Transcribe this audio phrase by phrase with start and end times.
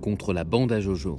[0.00, 1.16] contre la bande à Jojo.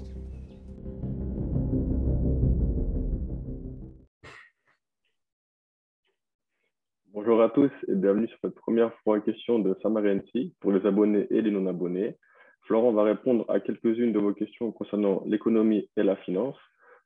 [7.13, 11.27] Bonjour à tous et bienvenue sur cette première fois question de Samarensi pour les abonnés
[11.29, 12.15] et les non-abonnés.
[12.61, 16.55] Florent va répondre à quelques-unes de vos questions concernant l'économie et la finance.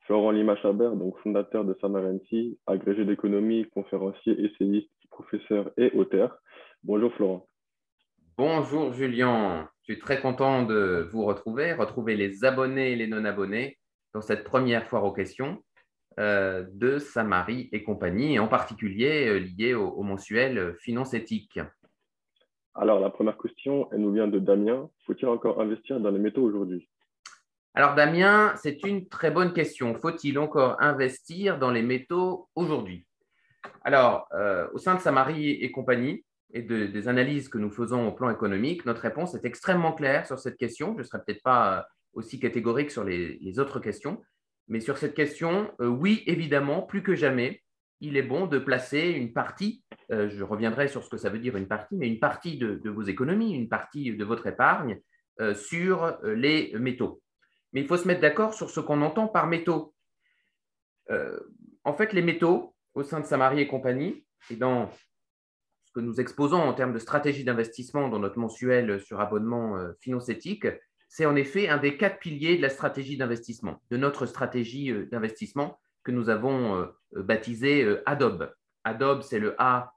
[0.02, 6.38] Florent Lima-Chabert, donc fondateur de Samarensi, agrégé d'économie, conférencier, essayiste, professeur et auteur.
[6.84, 7.48] Bonjour Florent.
[8.36, 13.78] Bonjour Julien, je suis très content de vous retrouver, retrouver les abonnés et les non-abonnés
[14.12, 15.64] dans cette première foire aux questions
[16.20, 21.60] euh, de Samari et compagnie, et en particulier euh, lié au, au mensuel Finance éthique.
[22.74, 24.90] Alors la première question, elle nous vient de Damien.
[25.06, 26.90] Faut-il encore investir dans les métaux aujourd'hui?
[27.76, 29.94] Alors Damien, c'est une très bonne question.
[29.94, 33.06] Faut-il encore investir dans les métaux aujourd'hui?
[33.84, 38.12] Alors, euh, au sein de Samari et compagnie et des analyses que nous faisons au
[38.12, 40.94] plan économique, notre réponse est extrêmement claire sur cette question.
[40.94, 41.82] Je ne serai peut-être pas euh,
[42.14, 44.22] aussi catégorique sur les, autres questions,
[44.68, 47.62] mais sur cette question, euh, oui, évidemment, plus que jamais,
[48.00, 51.56] il est bon de placer une partie, je reviendrai sur ce que ça veut dire
[51.56, 55.00] une partie, mais une partie de, vos économies, une partie de votre épargne
[55.54, 57.24] sur les métaux
[57.74, 59.94] mais il faut se mettre d'accord sur ce qu'on entend par métaux.
[61.10, 61.40] Euh,
[61.84, 64.90] en fait, les métaux, au sein de Samari et compagnie, et dans
[65.94, 70.30] que nous exposons en termes de stratégie d'investissement dans notre mensuel sur abonnement euh, finance
[70.30, 70.68] éthique,
[71.08, 75.08] c'est en effet un des quatre piliers de la stratégie d'investissement, de notre stratégie euh,
[75.12, 78.54] d'investissement que nous avons baptisé Adobe.
[78.84, 79.94] Adobe, c'est le A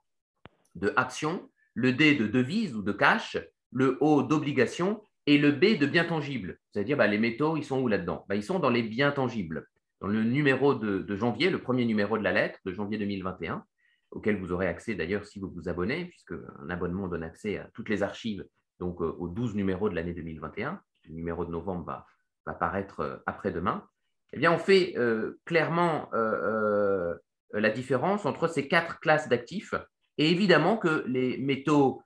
[0.75, 3.37] de action, le D de devise ou de cash,
[3.71, 6.59] le O d'obligation et le B de bien tangible.
[6.71, 8.25] C'est-à-dire, bah, les métaux, ils sont où là-dedans?
[8.29, 9.67] Bah, Ils sont dans les biens tangibles.
[9.99, 13.63] Dans le numéro de, janvier, le premier numéro de la lettre de janvier 2021,
[14.11, 17.69] auquel vous aurez accès d'ailleurs si vous vous abonnez, puisque un abonnement donne accès à
[17.73, 18.45] toutes les archives,
[18.79, 20.81] donc euh, aux 12 numéros de l'année 2021.
[21.05, 22.05] Le numéro de novembre va,
[22.45, 23.83] va paraître euh, après-demain.
[24.33, 26.09] Eh bien, on fait euh, clairement
[27.53, 29.73] la différence entre ces quatre classes d'actifs.
[30.17, 32.03] Et évidemment que les métaux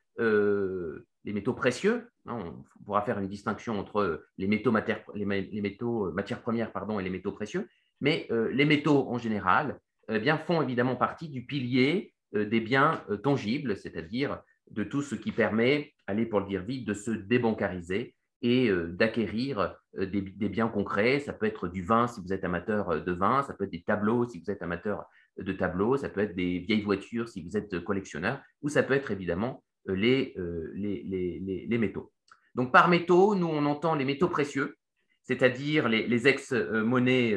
[1.24, 2.10] les métaux précieux.
[2.28, 2.38] Hein,
[2.80, 7.04] on pourra faire une distinction entre les métaux, matières, les, métaux matières premières pardon, et
[7.04, 7.68] les métaux précieux,
[8.02, 9.80] mais les métaux en général
[10.12, 14.40] eh bien, font évidemment partie du pilier euh, des biens tangibles, c'est-à-dire
[14.70, 19.76] de tout ce qui permet, allez pour le dire vite, de se débancariser et d'acquérir
[19.96, 21.20] des, biens concrets.
[21.20, 23.84] Ça peut être du vin si vous êtes amateur de vin, ça peut être des
[23.84, 25.06] tableaux si vous êtes amateur
[25.38, 28.94] de tableaux, ça peut être des vieilles voitures si vous êtes collectionneur, ou ça peut
[28.94, 29.96] être évidemment euh,
[30.38, 32.12] euh, les, les, métaux.
[32.54, 34.78] Donc par métaux, nous, on entend les métaux précieux,
[35.24, 37.36] c'est-à-dire les, ex-monnaies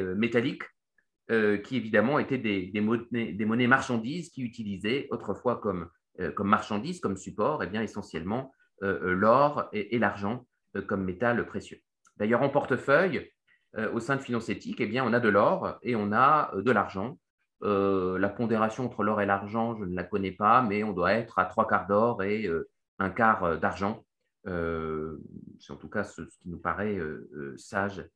[1.31, 5.89] euh, qui évidemment étaient des, monnaies, marchandises qui utilisaient autrefois comme,
[6.35, 10.45] comme marchandises, comme support, eh bien, essentiellement l'or et, l'argent
[10.87, 11.79] comme métal précieux.
[12.17, 13.31] D'ailleurs, en portefeuille,
[13.93, 16.71] au sein de Finance Éthique, eh bien, on a de l'or et on a de
[16.71, 17.17] l'argent.
[17.63, 21.13] Euh, la pondération entre l'or et l'argent, je ne la connais pas, mais on doit
[21.13, 22.69] être à trois quarts d'or et euh,
[22.99, 24.05] un quart euh, d'argent.
[24.45, 26.99] c'est en tout cas ce, qui nous paraît
[27.57, 28.07] sage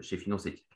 [0.00, 0.75] chez Finance Éthique.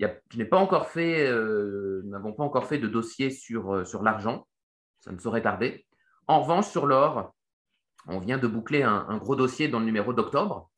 [0.00, 4.46] Je n'ai pas encore fait, nous n'avons pas encore fait de dossier sur, sur l'argent,
[5.00, 5.86] ça ne saurait tarder.
[6.26, 7.34] En revanche, sur l'or,
[8.06, 10.70] on vient de boucler un, gros dossier dans le numéro d'octobre,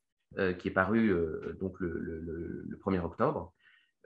[0.59, 1.15] qui est paru
[1.59, 3.53] donc le, le 1er octobre,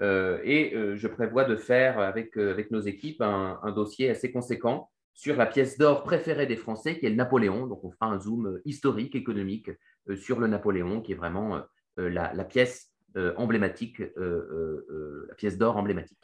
[0.02, 4.32] euh, et euh, je prévois de faire avec, euh, avec nos équipes un, dossier assez
[4.32, 7.66] conséquent sur la pièce d'or préférée des Français, qui est le Napoléon.
[7.66, 9.72] Donc, on fera un zoom historique, économique
[10.16, 11.60] sur le Napoléon, qui est vraiment
[11.98, 12.92] la, pièce
[13.38, 16.20] emblématique, la pièce d'or emblématique.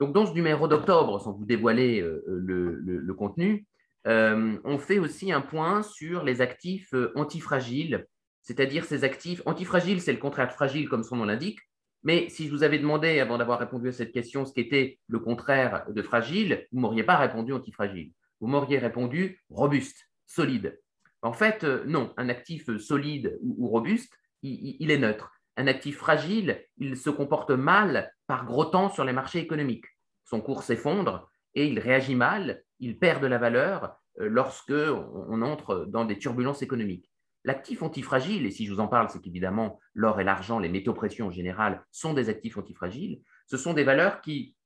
[0.00, 3.66] Donc, dans ce numéro d'octobre, sans vous dévoiler le, contenu,
[4.04, 8.06] on fait aussi un point sur les actifs antifragiles,
[8.40, 11.60] c'est-à-dire ces actifs antifragiles, c'est le contraire de fragile, comme son nom l'indique,
[12.04, 15.20] mais si je vous avais demandé, avant d'avoir répondu à cette question, ce qu'était le
[15.20, 18.12] contraire de fragile, vous ne m'auriez pas répondu antifragile.
[18.40, 20.80] Vous m'auriez répondu robuste, solide.
[21.22, 22.12] En fait, euh, non.
[22.16, 25.32] Un actif solide ou, robuste, il, est neutre.
[25.62, 29.84] Un actif fragile, il se comporte mal par gros temps sur les marchés économiques.
[30.24, 35.40] Son cours s'effondre et il réagit mal, il perd de la valeur euh, lorsque on
[35.40, 37.12] entre dans des turbulences économiques.
[37.44, 40.94] L'actif antifragile, et si je vous en parle, c'est qu'évidemment, l'or et l'argent, les métaux
[40.94, 43.20] précieux en général, sont des actifs antifragiles.
[43.46, 44.56] Ce sont des valeurs qui,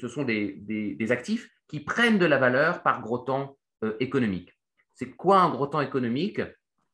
[0.00, 4.52] ce sont des, actifs qui prennent de la valeur par gros temps euh, économique.
[4.94, 6.40] C'est quoi un gros temps économique?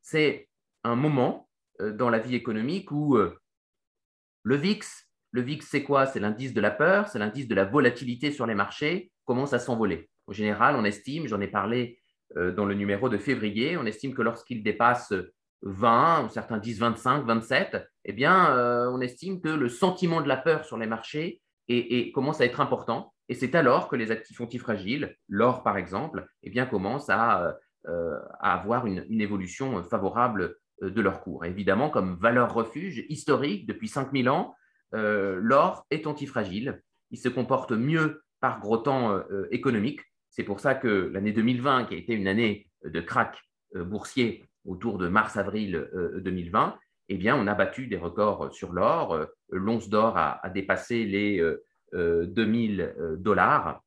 [0.02, 0.50] C'est
[0.84, 1.46] un moment
[1.80, 3.38] euh, dans la vie économique où euh,
[4.46, 6.06] le VIX, c'est quoi?
[6.06, 9.58] C'est l'indice de la peur, c'est l'indice de la volatilité sur les marchés, commence à
[9.58, 10.08] s'envoler.
[10.28, 11.98] En général, on estime, j'en ai parlé
[12.36, 13.76] euh, dans le numéro de février.
[13.76, 15.12] On estime que lorsqu'il dépasse
[15.62, 20.36] 20, ou certains disent 25, 27, eh bien, on estime que le sentiment de la
[20.36, 21.40] peur sur les marchés
[22.14, 23.12] commence à être important.
[23.28, 27.56] Et c'est alors que les actifs antifragiles, l'or par exemple, eh bien, commencent à,
[28.40, 31.44] avoir une, évolution favorable de leur cours.
[31.44, 34.54] évidemment, comme valeur refuge historique depuis 5000 ans,
[34.92, 36.82] l'or est antifragile.
[37.10, 39.20] Il se comporte mieux par gros temps
[39.50, 40.00] économique.
[40.30, 43.38] C'est pour ça que l'année 2020, qui a été une année de crack
[43.74, 45.88] boursier autour de mars-avril
[46.18, 49.26] 2020, eh bien, on a battu des records sur l'or.
[49.48, 51.42] L'once d'or a, dépassé les
[51.92, 53.82] 2000 dollars.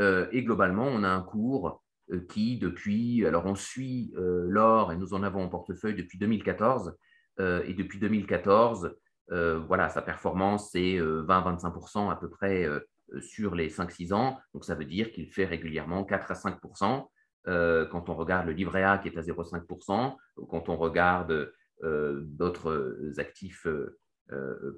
[0.00, 1.83] et globalement, on a un cours
[2.28, 6.96] qui, depuis, alors on suit l'or et nous en avons en portefeuille depuis 2014.
[7.38, 8.94] et depuis 2014,
[9.28, 12.68] voilà, sa performance, c'est 20-25% à peu près
[13.20, 14.38] sur les 5-6 ans.
[14.52, 17.08] Donc, ça veut dire qu'il fait régulièrement 4 à 5%
[17.46, 21.52] quand on regarde le livret A qui est à 0,5 ou quand on regarde
[21.82, 23.66] d'autres actifs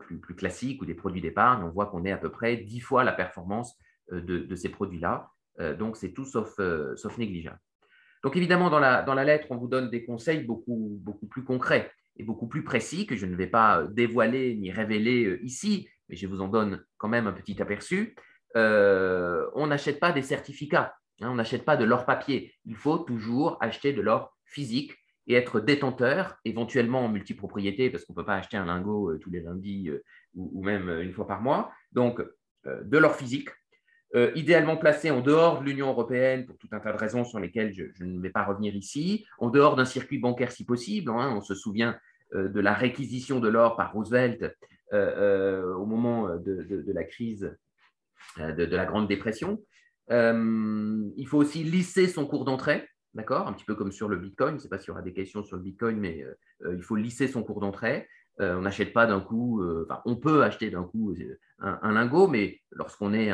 [0.01, 3.05] plus, classiques ou des produits d'épargne, on voit qu'on est à peu près 10 fois
[3.05, 3.77] la performance
[4.11, 5.31] de, ces produits-là.
[5.79, 6.55] Donc, c'est tout sauf,
[6.97, 7.59] sauf négligeable.
[8.23, 12.25] Donc, évidemment, dans la, lettre, on vous donne des conseils beaucoup, beaucoup plus concrets et
[12.25, 16.41] beaucoup plus précis que je ne vais pas dévoiler ni révéler ici, mais je vous
[16.41, 18.17] en donne quand même un petit aperçu.
[18.57, 22.55] Euh, on n'achète pas des certificats, hein, on n'achète pas de l'or papier.
[22.65, 28.13] Il faut toujours acheter de l'or physique et être détenteur, éventuellement en multipropriété, parce qu'on
[28.15, 30.03] ne peut pas acheter un lingot euh, tous les lundis euh,
[30.35, 31.73] ou, même une fois par mois.
[31.93, 32.23] Donc,
[32.65, 33.51] de l'or physique,
[34.35, 37.75] idéalement placé en dehors de l'Union européenne pour tout un tas de raisons sur lesquelles
[37.75, 41.11] je, ne vais pas revenir ici, en dehors d'un circuit bancaire si possible.
[41.11, 41.35] Hein.
[41.37, 41.99] on se souvient
[42.33, 44.57] de la réquisition de l'or par Roosevelt
[44.93, 47.51] au moment de, la crise
[48.39, 49.63] euh, de, la Grande Dépression.
[50.11, 54.17] Euh, il faut aussi lisser son cours d'entrée, d'accord Un petit peu comme sur le
[54.17, 54.51] Bitcoin.
[54.51, 56.83] Je ne sais pas s'il y aura des questions sur le Bitcoin, mais euh, il
[56.83, 58.09] faut lisser son cours d'entrée.
[58.39, 61.15] On n'achète pas d'un coup, enfin, on peut acheter d'un coup
[61.59, 63.31] un, lingot, mais lorsqu'on est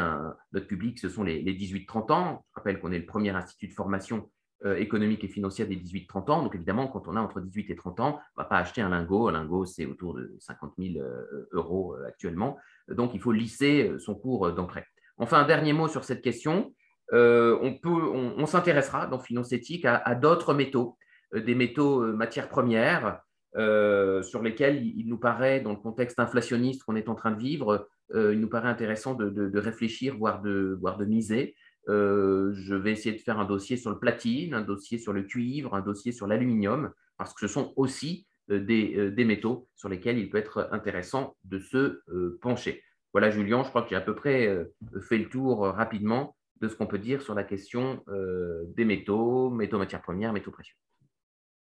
[0.53, 2.45] notre public, ce sont les, les 18-30 ans.
[2.51, 4.31] Je rappelle qu'on est le premier institut de formation
[4.77, 6.43] économique et financière des 18-30 ans.
[6.43, 8.81] Donc évidemment, quand on a entre 18 et 30 ans, on ne va pas acheter
[8.81, 9.29] un lingot.
[9.29, 11.05] Un lingot, c'est autour de 50 000
[11.51, 12.59] euros actuellement.
[12.89, 14.85] Donc il faut lisser son cours d'entrée.
[15.19, 16.73] Enfin, un dernier mot sur cette question.
[17.13, 20.97] Euh, on, s'intéressera dans Finance éthique à, d'autres métaux,
[21.35, 23.21] euh, des métaux euh, matières premières,
[23.55, 27.89] sur lesquels il, nous paraît, dans le contexte inflationniste qu'on est en train de vivre,
[28.15, 31.55] il nous paraît intéressant de, réfléchir, voire de, de miser.
[31.87, 35.75] je vais essayer de faire un dossier sur le platine, un dossier sur le cuivre,
[35.75, 40.39] un dossier sur l'aluminium, parce que ce sont aussi des, métaux sur lesquels il peut
[40.39, 42.03] être intéressant de se
[42.41, 42.83] pencher.
[43.13, 44.65] Voilà, Julien, je crois que j'ai à peu près euh,
[45.03, 48.85] fait le tour euh, rapidement de ce qu'on peut dire sur la question euh, des
[48.85, 50.77] métaux, métaux matières premières, métaux précieux.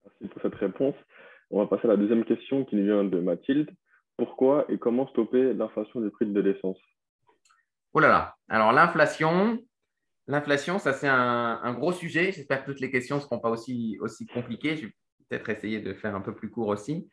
[0.05, 0.95] Merci pour cette réponse.
[1.51, 3.69] On va passer à la deuxième question qui vient de Mathilde.
[4.17, 6.77] Pourquoi et comment stopper l'inflation du prix de l'essence?
[7.93, 9.59] Oh là là, alors l'inflation,
[10.27, 12.31] l'inflation, ça c'est un, gros sujet.
[12.31, 14.77] J'espère que toutes les questions ne seront pas aussi, aussi compliquées.
[14.77, 14.93] Je vais
[15.29, 17.09] peut-être essayer de faire un peu plus court aussi.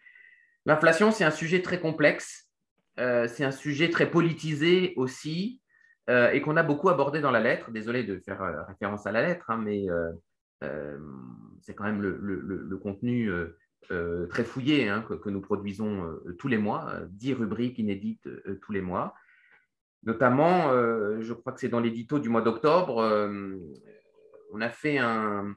[0.67, 2.49] L'inflation, c'est un sujet très complexe
[2.99, 5.61] euh, c'est un sujet très politisé aussi
[6.11, 7.71] euh, et qu'on a beaucoup abordé dans la lettre.
[7.71, 9.87] Désolé de faire euh, référence à la lettre, hein, mais
[11.61, 13.31] c'est quand même le, contenu
[14.29, 18.29] très fouillé hein, que, nous produisons tous les mois, dix rubriques inédites
[18.61, 19.15] tous les mois.
[20.05, 20.71] Notamment,
[21.21, 23.03] je crois que c'est dans l'édito du mois d'octobre,
[24.53, 25.57] on a fait un,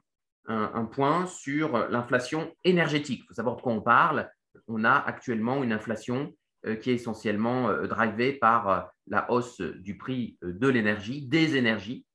[0.92, 3.20] point sur l'inflation énergétique.
[3.24, 4.30] Il faut savoir de quoi on parle.
[4.66, 6.34] On a actuellement une inflation
[6.66, 11.56] euh, qui est essentiellement euh, drivé par euh, la hausse du prix de l'énergie, des
[11.56, 12.06] énergies.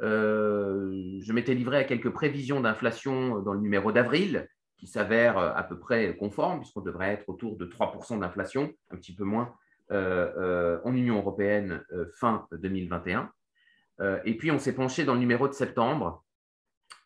[0.00, 4.46] je m'étais livré à quelques prévisions d'inflation dans le numéro d'avril,
[4.78, 9.14] qui s'avèrent à peu près conformes, puisqu'on devrait être autour de 3% d'inflation, un petit
[9.14, 9.54] peu moins
[9.90, 11.82] en Union européenne
[12.14, 13.32] fin 2021.
[14.24, 16.24] et puis, on s'est penché dans le numéro de septembre,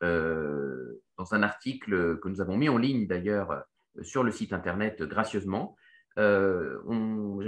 [0.01, 3.65] dans un article que nous avons mis en ligne d'ailleurs
[4.03, 5.77] sur le site internet gracieusement,
[6.19, 7.41] euh, nous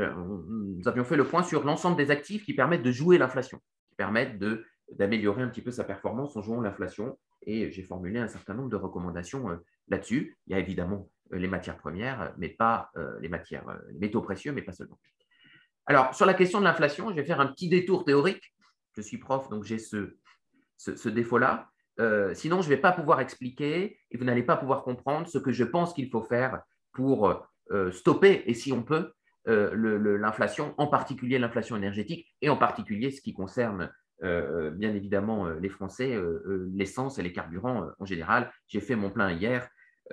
[0.87, 4.43] avions fait le point sur l'ensemble des actifs qui permettent de jouer l'inflation, qui permettent
[4.93, 7.19] d'améliorer un petit peu sa performance en jouant l'inflation.
[7.47, 9.57] Et j'ai formulé un certain nombre de recommandations euh,
[9.89, 10.37] là-dessus.
[10.47, 13.65] Il y a évidemment euh, les matières premières, mais pas les matières,
[13.99, 14.99] métaux précieux, mais pas seulement.
[15.87, 18.55] Alors, sur la question de l'inflation, je vais faire un petit détour théorique.
[18.97, 20.17] Je suis prof, donc j'ai ce,
[20.77, 21.69] ce, défaut-là.
[22.35, 25.53] sinon, je ne vais pas pouvoir expliquer et vous n'allez pas pouvoir comprendre ce que
[25.53, 26.63] je pense qu'il faut faire
[26.93, 29.13] pour euh, stopper, et si on peut,
[29.49, 33.91] euh, l'inflation, en particulier l'inflation énergétique, et en particulier ce qui concerne
[34.23, 36.19] euh, bien évidemment les Français,
[36.73, 38.53] l'essence et les carburants en général.
[38.69, 39.69] J'ai fait mon plein hier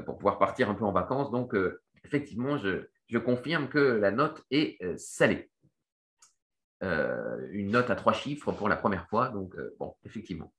[0.06, 1.32] pour pouvoir partir un peu en vacances.
[1.32, 1.56] Donc,
[2.04, 5.50] effectivement, je, confirme que la note est salée.
[6.82, 9.30] une note à trois chiffres pour la première fois.
[9.30, 10.54] Donc, bon, effectivement.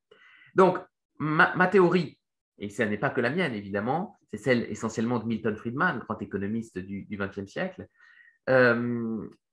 [0.55, 0.79] Donc,
[1.19, 2.19] ma, théorie,
[2.59, 6.21] et ce n'est pas que la mienne, évidemment, c'est celle essentiellement de Milton Friedman, grand
[6.21, 7.87] économiste du XXe siècle,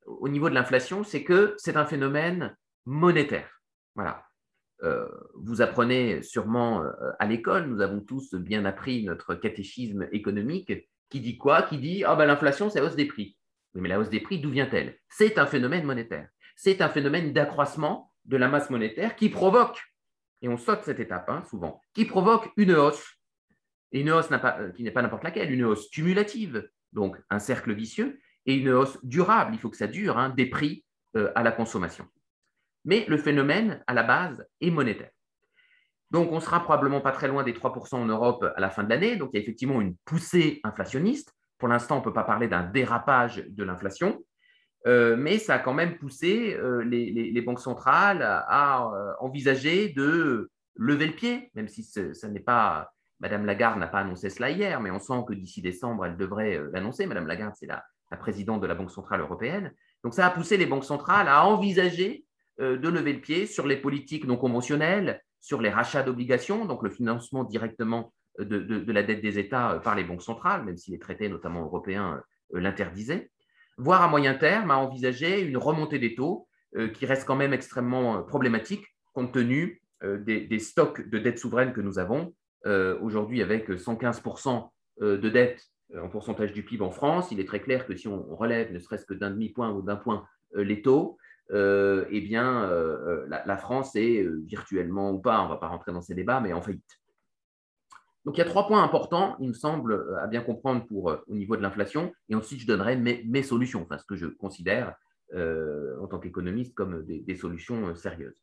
[0.06, 2.56] au niveau de l'inflation, c'est que c'est un phénomène
[2.86, 3.62] monétaire.
[3.96, 4.26] Voilà.
[4.84, 10.72] Euh, vous apprenez sûrement euh, à l'école, nous avons tous bien appris notre catéchisme économique,
[11.10, 11.64] qui dit quoi?
[11.64, 13.38] Qui dit ah ben, l'inflation, c'est la hausse des prix.
[13.74, 14.98] Mais la hausse des prix, d'où vient-elle?
[15.10, 16.30] C'est un phénomène monétaire.
[16.56, 19.82] C'est un phénomène d'accroissement de la masse monétaire qui provoque,
[20.42, 23.18] et on saute cette étape hein, souvent, qui provoque une hausse,
[23.92, 27.74] et une hausse euh, qui n'est pas n'importe laquelle, une hausse cumulative, donc un cercle
[27.74, 30.86] vicieux, et une hausse durable, il faut que ça dure, hein, des prix
[31.36, 32.08] à la consommation.
[32.89, 35.12] Mais le phénomène, à la base, est monétaire.
[36.10, 38.89] Donc, on sera probablement pas très loin des 3% en Europe à la fin de
[38.89, 39.15] l'année.
[39.15, 41.31] Donc, il y a effectivement une poussée inflationniste.
[41.60, 44.19] Pour l'instant, on ne peut pas parler d'un dérapage de l'inflation,
[44.88, 50.50] euh, mais ça a quand même poussé euh, les, banques centrales à, euh, envisager de
[50.75, 52.89] lever le pied, même si ça n'est pas.
[53.19, 56.60] Madame Lagarde n'a pas annoncé cela hier, mais on sent que d'ici décembre, elle devrait
[56.74, 57.05] l'annoncer.
[57.05, 57.84] Madame Lagarde, c'est la,
[58.17, 59.75] présidente de la Banque centrale européenne.
[60.03, 62.25] Donc, ça a poussé les banques centrales à envisager
[62.60, 66.89] de lever le pied sur les politiques non conventionnelles, sur les rachats d'obligations, donc le
[66.89, 70.92] financement directement euh, de, la dette des États euh, par les banques centrales, même si
[70.92, 73.30] les traités, notamment européens, l'interdisaient,
[73.78, 76.48] voire à moyen terme à envisager une remontée des taux
[76.94, 82.00] qui reste quand même extrêmement problématique compte tenu des, stocks de dettes souveraines que nous
[82.00, 82.34] avons.
[83.01, 84.68] Aujourd'hui, avec 115%
[85.01, 85.63] de dette
[85.96, 88.80] en pourcentage du PIB en France, il est très clair que si on relève ne
[88.80, 90.25] serait-ce que d'un demi-point ou d'un point
[90.56, 91.18] les taux,
[91.51, 95.68] euh, eh bien, euh, euh, la, France est virtuellement ou pas, on ne va pas
[95.68, 97.00] rentrer dans ces débats, mais en faillite.
[98.25, 101.36] Donc il y a trois points importants, il me semble, à bien comprendre pour, au
[101.36, 104.96] niveau de l'inflation, et ensuite je donnerai mes, solutions, enfin ce que je considère
[105.34, 108.36] en tant qu'économiste comme des, solutions sérieuses.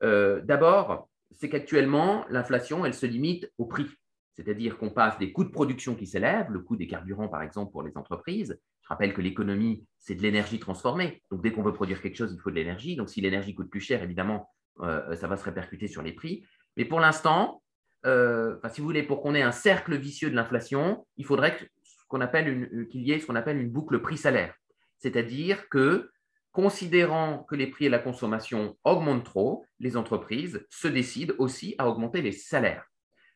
[0.00, 3.88] D'abord, c'est qu'actuellement, l'inflation, elle se limite au prix,
[4.32, 7.72] c'est-à-dire qu'on passe des coûts de production qui s'élèvent, le coût des carburants par exemple
[7.72, 11.22] pour les entreprises, je rappelle que l'économie, c'est de l'énergie transformée.
[11.30, 12.96] Donc, dès qu'on veut produire quelque chose, il faut de l'énergie.
[12.96, 14.50] Donc, si l'énergie coûte plus cher, évidemment,
[14.80, 16.44] euh, ça va se répercuter sur les prix.
[16.76, 17.62] Mais pour l'instant,
[18.04, 21.56] euh, si vous voulez, pour qu'on ait un cercle vicieux de l'inflation, il faudrait
[22.12, 24.54] euh, qu'il y ait ce qu'on appelle une boucle prix-salaire.
[24.98, 26.10] C'est-à-dire que,
[26.52, 31.88] considérant que les prix et la consommation augmentent trop, les entreprises se décident aussi à
[31.88, 32.84] augmenter les salaires.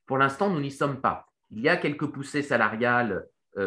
[0.05, 1.27] Pour l'instant, nous n'y sommes pas.
[1.51, 3.27] Il y a quelques poussées salariales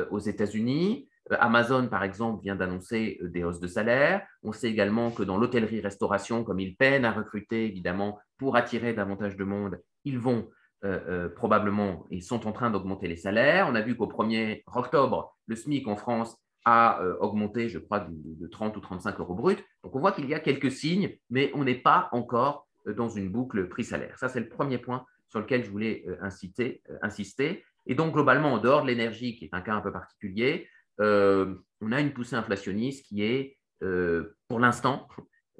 [0.10, 1.10] aux États-Unis.
[1.32, 4.26] Euh, Amazon, par exemple, vient d'annoncer euh, des hausses de salaire.
[4.44, 9.38] On sait également que dans l'hôtellerie-restauration, comme ils peinent à recruter, évidemment, pour attirer davantage
[9.38, 10.50] de monde, ils vont
[10.84, 13.68] euh, probablement et sont en train d'augmenter les salaires.
[13.70, 18.48] On a vu qu'au 1er octobre, le SMIC en France a augmenté, je crois, de,
[18.48, 19.64] 30 ou 35 euros brut.
[19.84, 23.30] Donc on voit qu'il y a quelques signes, mais on n'est pas encore dans une
[23.32, 24.16] boucle prix-salaire.
[24.20, 27.64] Ça, c'est le premier point sur lequel je voulais insister.
[27.88, 30.68] Et donc, globalement, en dehors de l'énergie, qui est un cas un peu particulier,
[31.00, 35.08] on a une poussée inflationniste qui est, euh, pour l'instant,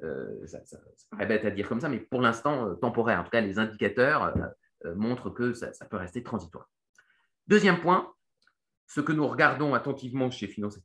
[0.02, 0.60] euh, ça,
[1.10, 3.20] paraît bête à dire comme ça, mais pour l'instant temporaire.
[3.20, 4.34] En tout cas, les indicateurs
[4.96, 6.68] montrent que ça, peut rester transitoire.
[7.46, 8.12] Deuxième point,
[8.86, 10.78] ce que nous regardons attentivement chez Finance,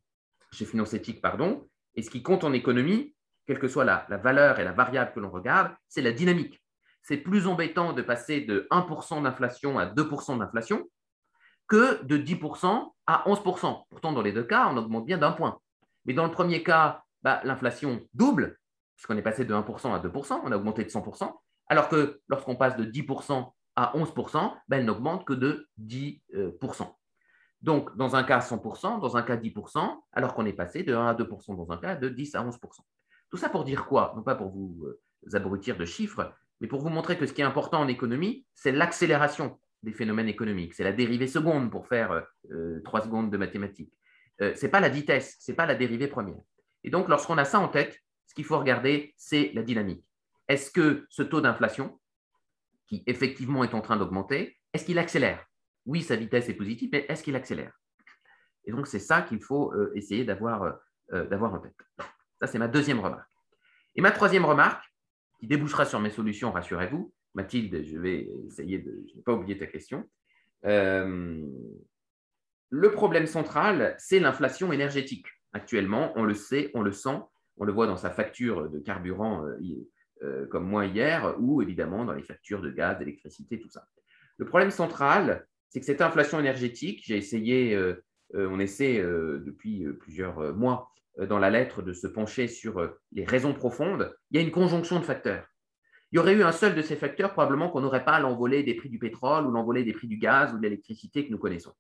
[0.51, 4.59] chez finance Éthique, pardon, et ce qui compte en économie, quelle que soit la valeur
[4.59, 6.61] et la variable que l'on regarde, c'est la dynamique.
[7.07, 10.89] C'est plus embêtant de passer de 1% d'inflation à 2% d'inflation
[11.67, 13.83] que de 10% à 11%.
[13.89, 15.59] Pourtant, dans les deux cas, on augmente bien d'un point.
[16.05, 18.57] Mais dans le premier cas, bah, l'inflation double,
[18.95, 21.31] puisqu'on est passé de 1% à 2%, on a augmenté de 100%,
[21.67, 26.93] alors que lorsqu'on passe de 10% à 11%, bah, elle n'augmente que de 10%.
[27.61, 31.07] Donc, dans un cas 100%, dans un cas 10%, alors qu'on est passé de 1
[31.07, 32.57] à 2% dans un cas, de 10 à 11%.
[33.29, 34.13] Tout ça pour dire quoi?
[34.15, 36.31] Non pas pour vous euh, abrutir de chiffres,
[36.61, 40.27] mais pour vous montrer que ce qui est important en économie, c'est l'accélération des phénomènes
[40.27, 40.73] économiques.
[40.73, 43.93] C'est la dérivée seconde pour faire euh, trois secondes de mathématiques.
[44.41, 46.41] Euh, ce n'est pas la vitesse, ce n'est pas la dérivée première.
[46.83, 50.03] Et donc, lorsqu'on a ça en tête, ce qu'il faut regarder, c'est la dynamique.
[50.47, 51.99] Est-ce que ce taux d'inflation,
[52.87, 55.45] qui effectivement est en train d'augmenter, est-ce qu'il accélère?
[55.85, 57.73] Oui, sa vitesse est positive, mais est-ce qu'il accélère?
[58.65, 60.79] Et donc, c'est ça qu'il faut euh, essayer d'avoir
[61.11, 61.75] en tête.
[62.39, 63.29] Ça, c'est ma deuxième remarque.
[63.95, 64.83] Et ma troisième remarque,
[65.39, 69.67] qui débouchera sur mes solutions, rassurez-vous, Mathilde, je vais essayer de ne pas oublier ta
[69.67, 70.03] question.
[70.65, 71.45] Euh,
[72.69, 75.27] le problème central, c'est l'inflation énergétique.
[75.53, 77.19] Actuellement, on le sait, on le sent,
[77.57, 79.55] on le voit dans sa facture de carburant euh,
[80.23, 83.87] euh, comme moi hier, ou évidemment dans les factures de gaz, d'électricité, tout ça.
[84.37, 87.77] Le problème central, c'est que cette inflation énergétique, j'ai essayé,
[88.33, 94.15] on essaie depuis plusieurs mois dans la lettre de se pencher sur les raisons profondes,
[94.29, 95.47] il y a une conjonction de facteurs.
[96.11, 98.75] Il y aurait eu un seul de ces facteurs, probablement qu'on n'aurait pas l'envolée des
[98.75, 101.73] prix du pétrole ou l'envolée des prix du gaz ou de l'électricité que nous connaissons.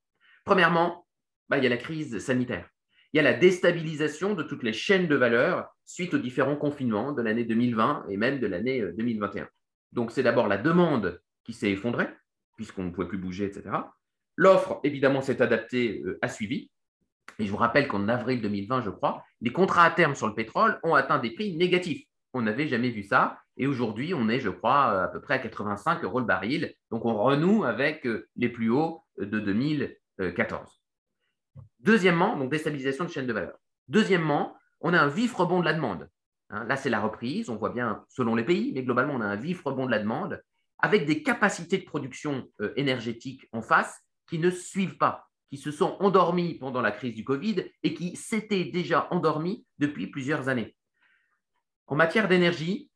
[0.43, 1.07] Premièrement,
[1.49, 2.69] bah, il y a la crise sanitaire.
[3.13, 7.13] Il y a la déstabilisation de toutes les chaînes de valeur suite aux différents confinements
[7.13, 9.43] de l'année 2020 et même de l'année 2021.
[9.43, 9.47] Euh,
[9.93, 12.09] Donc, c'est d'abord la demande qui s'est effondrée,
[12.57, 13.69] puisqu'on ne pouvait plus bouger, etc.
[14.35, 16.69] L'offre, évidemment, s'est adaptée, euh, a suivi.
[17.39, 20.35] Et je vous rappelle qu'en avril 2020, je crois, les contrats à terme sur le
[20.35, 22.03] pétrole ont atteint des prix négatifs.
[22.33, 23.39] On n'avait jamais vu ça.
[23.57, 26.73] Et aujourd'hui, on est, je crois, à peu près à 85 euros le baril.
[26.91, 30.81] Donc, on renoue avec euh, les plus hauts de 2014.
[31.79, 33.57] Deuxièmement, donc déstabilisation de chaîne de valeur.
[33.87, 36.09] Deuxièmement, on a un vif rebond de la demande.
[36.49, 39.25] Hein, là, c'est la reprise, on voit bien selon les pays, mais globalement, on a
[39.25, 40.41] un vif rebond de la demande
[40.79, 43.99] avec des capacités de production euh, énergétique en face
[44.29, 48.15] qui ne suivent pas, qui se sont endormies pendant la crise du Covid et qui
[48.15, 50.75] s'étaient déjà endormies depuis plusieurs années.
[51.87, 52.86] En matière d'énergie,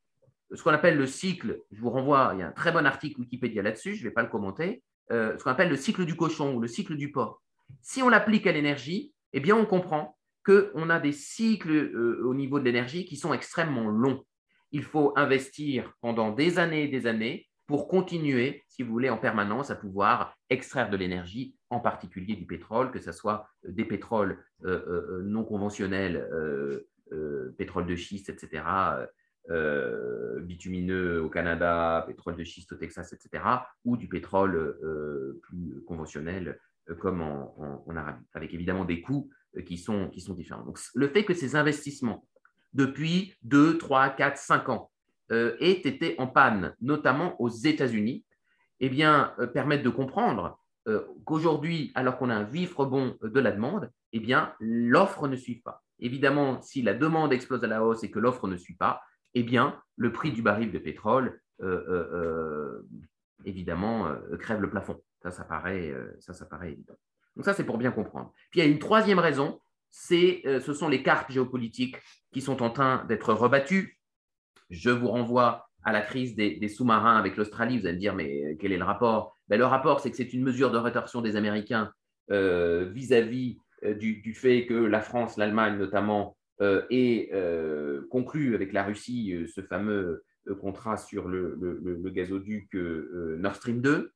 [0.53, 3.22] ce qu'on appelle le cycle, je vous renvoie, il y a un très bon article
[3.22, 6.15] Wikipédia là-dessus, je ne vais pas le commenter, euh, ce qu'on appelle le cycle du
[6.15, 7.41] cochon ou le cycle du porc.
[7.81, 12.34] Si on l'applique à l'énergie, eh bien, on comprend qu'on a des cycles euh, au
[12.34, 14.24] niveau de l'énergie qui sont extrêmement longs.
[14.72, 19.17] Il faut investir pendant des années et des années pour continuer, si vous voulez, en
[19.17, 24.43] permanence à pouvoir extraire de l'énergie, en particulier du pétrole, que ce soit des pétroles
[24.65, 26.27] euh, euh, non conventionnels,
[27.58, 28.63] pétrole de schiste, etc.,
[30.41, 33.43] bitumineux au Canada, pétrole de schiste au Texas, etc.,
[33.86, 34.77] ou du pétrole
[35.41, 40.33] plus conventionnel euh, comme en, Arabie, avec évidemment des coûts euh, qui sont, qui sont
[40.33, 40.63] différents.
[40.63, 42.25] Donc, le fait que ces investissements,
[42.74, 44.91] depuis 2, 3, 4, 5 ans,
[45.31, 48.25] euh, aient été en panne, notamment aux États-Unis,
[48.79, 50.57] eh bien, permettent de comprendre
[51.24, 55.62] qu'aujourd'hui, alors qu'on a un vif rebond de la demande, eh bien, l'offre ne suit
[55.62, 55.84] pas.
[55.99, 59.44] Évidemment, si la demande explose à la hausse et que l'offre ne suit pas, eh
[59.44, 61.41] bien, le prix du baril de pétrole,
[63.46, 65.02] évidemment, crève le plafond.
[65.22, 66.96] Ça, ça paraît, euh, ça, ça paraît évident.
[67.36, 68.34] Donc ça, c'est pour bien comprendre.
[68.50, 71.98] Puis il y a une troisième raison, c'est, euh, ce sont les cartes géopolitiques
[72.32, 74.00] qui sont en train d'être rebattues.
[74.70, 77.80] Je vous renvoie à la crise des, sous-marins avec l'Australie.
[77.80, 79.38] Vous allez me dire, mais euh, quel est le rapport?
[79.48, 81.91] Ben, Le rapport, c'est que c'est une mesure de rétorsion des Américains
[82.30, 86.38] vis-à-vis du, fait que la France, l'Allemagne notamment,
[86.89, 87.32] ait
[88.10, 90.24] conclu avec la Russie ce fameux
[90.60, 94.12] contrat sur le, gazoduc Nord Stream 2.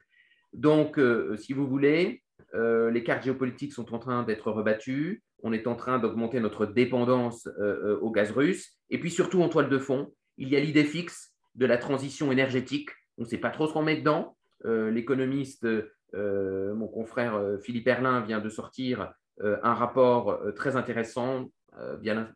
[0.55, 5.21] Donc, euh, si vous voulez, euh, les cartes géopolitiques sont en train d'être rebattues.
[5.43, 8.77] On est en train d'augmenter notre dépendance euh, au gaz russe.
[8.89, 12.31] Et puis surtout, en toile de fond, il y a l'idée fixe de la transition
[12.31, 12.89] énergétique.
[13.17, 14.37] On ne sait pas trop ce qu'on met dedans.
[14.63, 15.67] L'économiste,
[16.13, 21.51] mon confrère Philippe Erlin, vient de sortir un rapport très intéressant
[21.99, 22.27] via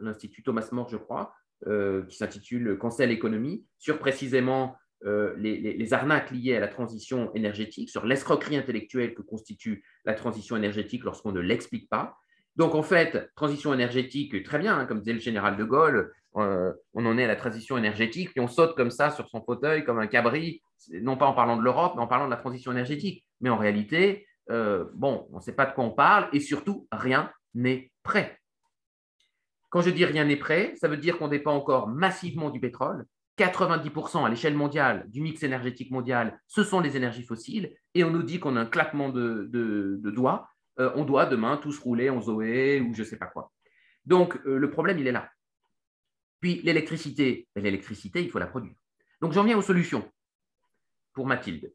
[0.00, 6.56] l'Institut Thomas More, je crois, qui s'intitule Cancel économie, sur précisément euh, les, arnaques liées
[6.56, 11.88] à la transition énergétique, sur l'escroquerie intellectuelle que constitue la transition énergétique lorsqu'on ne l'explique
[11.90, 12.16] pas.
[12.56, 16.72] Donc en fait, transition énergétique, très bien, hein, comme disait le général de Gaulle, euh,
[16.94, 19.84] on en est à la transition énergétique, puis on saute comme ça sur son fauteuil
[19.84, 20.62] comme un cabri,
[21.02, 23.24] non pas en parlant de l'Europe, mais en parlant de la transition énergétique.
[23.42, 26.88] Mais en réalité, euh, bon, on ne sait pas de quoi on parle, et surtout,
[26.90, 28.38] rien n'est prêt.
[29.68, 33.06] Quand je dis rien n'est prêt, ça veut dire qu'on dépend encore massivement du pétrole,
[33.38, 38.10] 90% à l'échelle mondiale du mix énergétique mondial, ce sont les énergies fossiles, et on
[38.10, 40.48] nous dit qu'on a un claquement de, doigts,
[40.78, 43.52] euh, on doit demain tous rouler en Zoé ou je ne sais pas quoi.
[44.04, 45.28] Donc euh, le problème, il est là.
[46.40, 48.74] Puis l'électricité, ben, l'électricité, il faut la produire.
[49.20, 50.10] Donc j'en viens aux solutions
[51.12, 51.72] pour Mathilde.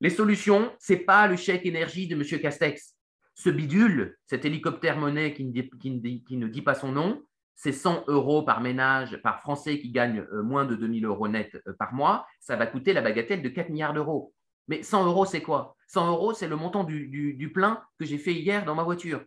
[0.00, 2.40] Les solutions, ce n'est pas le chèque énergie de M.
[2.40, 2.94] Castex.
[3.34, 7.22] Ce bidule, cet hélicoptère monnaie qui ne dit pas son nom,
[7.62, 11.62] c'est 100 euros par ménage, par Français qui gagne euh, moins de 2000 euros net
[11.68, 14.34] euh, par mois, ça va coûter la bagatelle de 4 milliards d'euros.
[14.66, 15.76] Mais 100 euros, c'est quoi?
[15.86, 19.24] 100 euros, c'est le montant du, plein que j'ai fait hier dans ma voiture.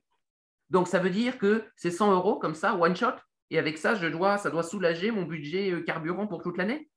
[0.70, 3.14] Donc, ça veut dire que c'est 100 euros comme ça, one shot,
[3.52, 6.90] et avec ça, je dois, ça doit soulager mon budget euh, carburant pour toute l'année.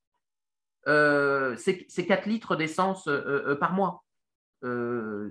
[0.86, 3.08] c'est 4 litres d'essence
[3.60, 4.02] par mois,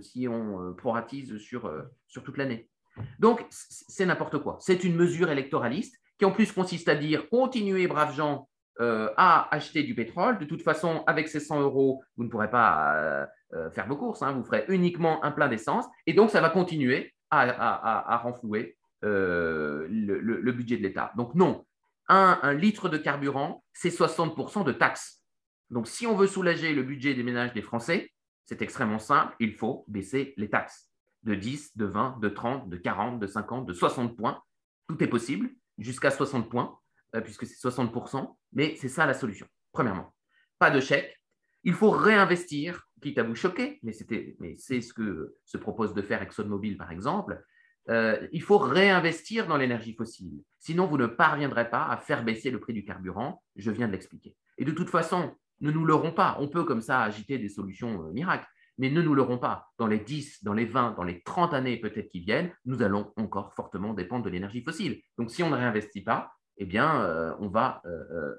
[0.01, 1.69] si on proratise sur,
[2.07, 2.69] sur toute l'année.
[3.19, 4.57] Donc, c'est n'importe quoi.
[4.59, 8.47] C'est une mesure électoraliste qui en plus consiste à dire continuez, braves gens,
[8.79, 10.37] euh, à acheter du pétrole.
[10.37, 13.97] De toute façon, avec ces 100 euros, vous ne pourrez pas euh, euh, faire vos
[13.97, 14.33] courses, hein.
[14.33, 15.85] vous ferez uniquement un plein d'essence.
[16.05, 21.11] Et donc, ça va continuer à, renflouer le, budget de l'État.
[21.17, 21.65] Donc, non,
[22.07, 25.23] un, litre de carburant, c'est 60% de taxes.
[25.71, 28.11] Donc, si on veut soulager le budget des ménages des Français,
[28.45, 30.87] C'est extrêmement simple, il faut baisser les taxes
[31.23, 34.41] de 10, de 20, de 30, de 40, de 50, de 60 points.
[34.87, 36.77] Tout est possible, jusqu'à 60 points,
[37.15, 39.47] euh, puisque c'est 60%, mais c'est ça la solution.
[39.71, 40.13] Premièrement,
[40.59, 41.19] pas de chèque.
[41.63, 46.21] Il faut réinvestir, quitte à vous choquer, mais c'est ce que se propose de faire
[46.21, 47.43] ExxonMobil, par exemple.
[47.89, 50.41] Euh, il faut réinvestir dans l'énergie fossile.
[50.59, 53.43] Sinon, vous ne parviendrez pas à faire baisser le prix du carburant.
[53.55, 54.35] Je viens de l'expliquer.
[54.57, 56.37] Et de toute façon, ne nous leurrons pas.
[56.39, 58.47] On peut comme ça agiter des solutions euh, miracles,
[58.77, 59.67] mais ne nous leurrons pas.
[59.77, 63.11] Dans les 10, dans les 20, dans les 30 années peut-être qui viennent, nous allons
[63.17, 65.01] encore fortement dépendre de l'énergie fossile.
[65.17, 67.81] Donc, si on ne réinvestit pas, eh bien, euh, on, va,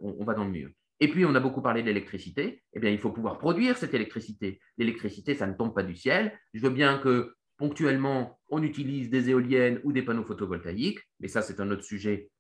[0.02, 0.70] on, va dans le mur.
[1.00, 2.62] Et puis, on a beaucoup parlé de l'électricité.
[2.72, 4.60] Eh bien, il faut pouvoir produire cette électricité.
[4.76, 6.36] L'électricité, ça ne tombe pas du ciel.
[6.52, 11.42] Je veux bien que Ponctuellement, on utilise des éoliennes ou des panneaux photovoltaïques, mais ça,
[11.42, 12.30] c'est un autre sujet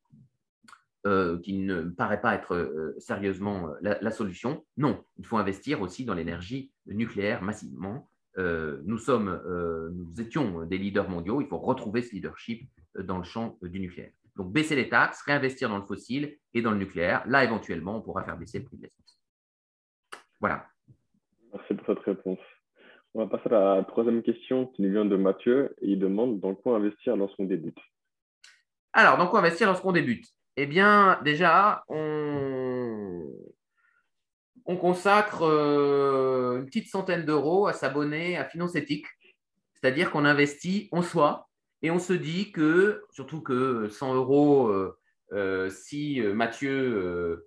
[1.06, 4.64] euh, qui ne paraît pas être euh, sérieusement euh, la, solution.
[4.76, 8.10] Non, il faut investir aussi dans l'énergie nucléaire massivement.
[8.36, 9.40] nous, sommes,
[9.94, 14.10] nous étions des leaders mondiaux, il faut retrouver ce leadership dans le champ du nucléaire.
[14.36, 17.22] Donc, baisser les taxes, réinvestir dans le fossile et dans le nucléaire.
[17.26, 19.20] Là, éventuellement, on pourra faire baisser le prix de l'essence.
[20.40, 20.66] Voilà.
[21.52, 22.38] Merci pour cette réponse.
[23.14, 26.40] On va passer à la troisième question qui nous vient de Mathieu et il demande
[26.40, 27.78] dans quoi investir lorsqu'on débute?
[28.92, 30.26] Alors, dans quoi investir lorsqu'on débute?
[30.60, 33.24] Eh bien, déjà, on,
[34.66, 39.06] on consacre euh, une petite centaine d'euros à s'abonner à Finance Éthique,
[39.74, 41.48] c'est-à-dire qu'on investit en soi
[41.82, 44.98] et on se dit que, surtout que 100 euros, euh,
[45.32, 47.46] euh, si Mathieu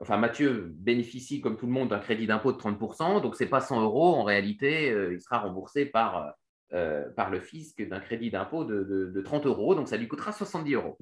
[0.00, 3.50] enfin Mathieu bénéficie comme tout le monde d'un crédit d'impôt de 30%, donc ce n'est
[3.50, 6.34] pas 100 euros, en réalité, il sera remboursé par,
[6.72, 10.74] euh, par le fisc d'un crédit d'impôt de, 30 euros, donc ça lui coûtera 70
[10.74, 10.98] euros.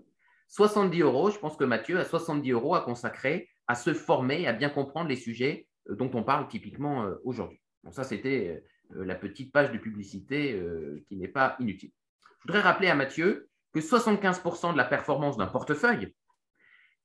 [0.49, 4.53] 70 euros, je pense que Mathieu a 70 euros à consacrer à se former, à
[4.53, 7.61] bien comprendre les sujets euh, dont on parle typiquement aujourd'hui.
[7.85, 10.61] Bon, ça, c'était la petite page de publicité
[11.07, 11.93] qui n'est pas inutile.
[12.41, 16.15] Je voudrais rappeler à Mathieu que 75% de la performance d'un portefeuille,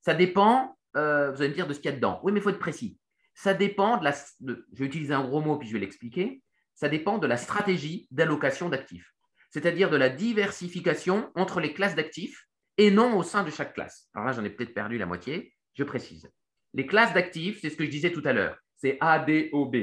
[0.01, 2.19] ça dépend euh, vous allez me dire de ce qu'il y a dedans.
[2.23, 2.97] Oui, mais il faut être précis.
[3.33, 4.11] Ça dépend de la.
[4.11, 6.41] je vais utiliser un gros mot puis je vais l'expliquer.
[6.75, 9.13] Ça dépend de la stratégie d'allocation d'actifs,
[9.49, 12.45] c'est-à-dire de la diversification entre les classes d'actifs
[12.77, 14.09] et non au sein de chaque classe.
[14.13, 15.53] Alors là, j'en ai peut-être perdu la moitié.
[15.73, 16.29] Je précise.
[16.73, 18.57] Les classes d'actifs, c'est ce que je disais tout à l'heure.
[18.75, 19.75] C'est A, D, O, B.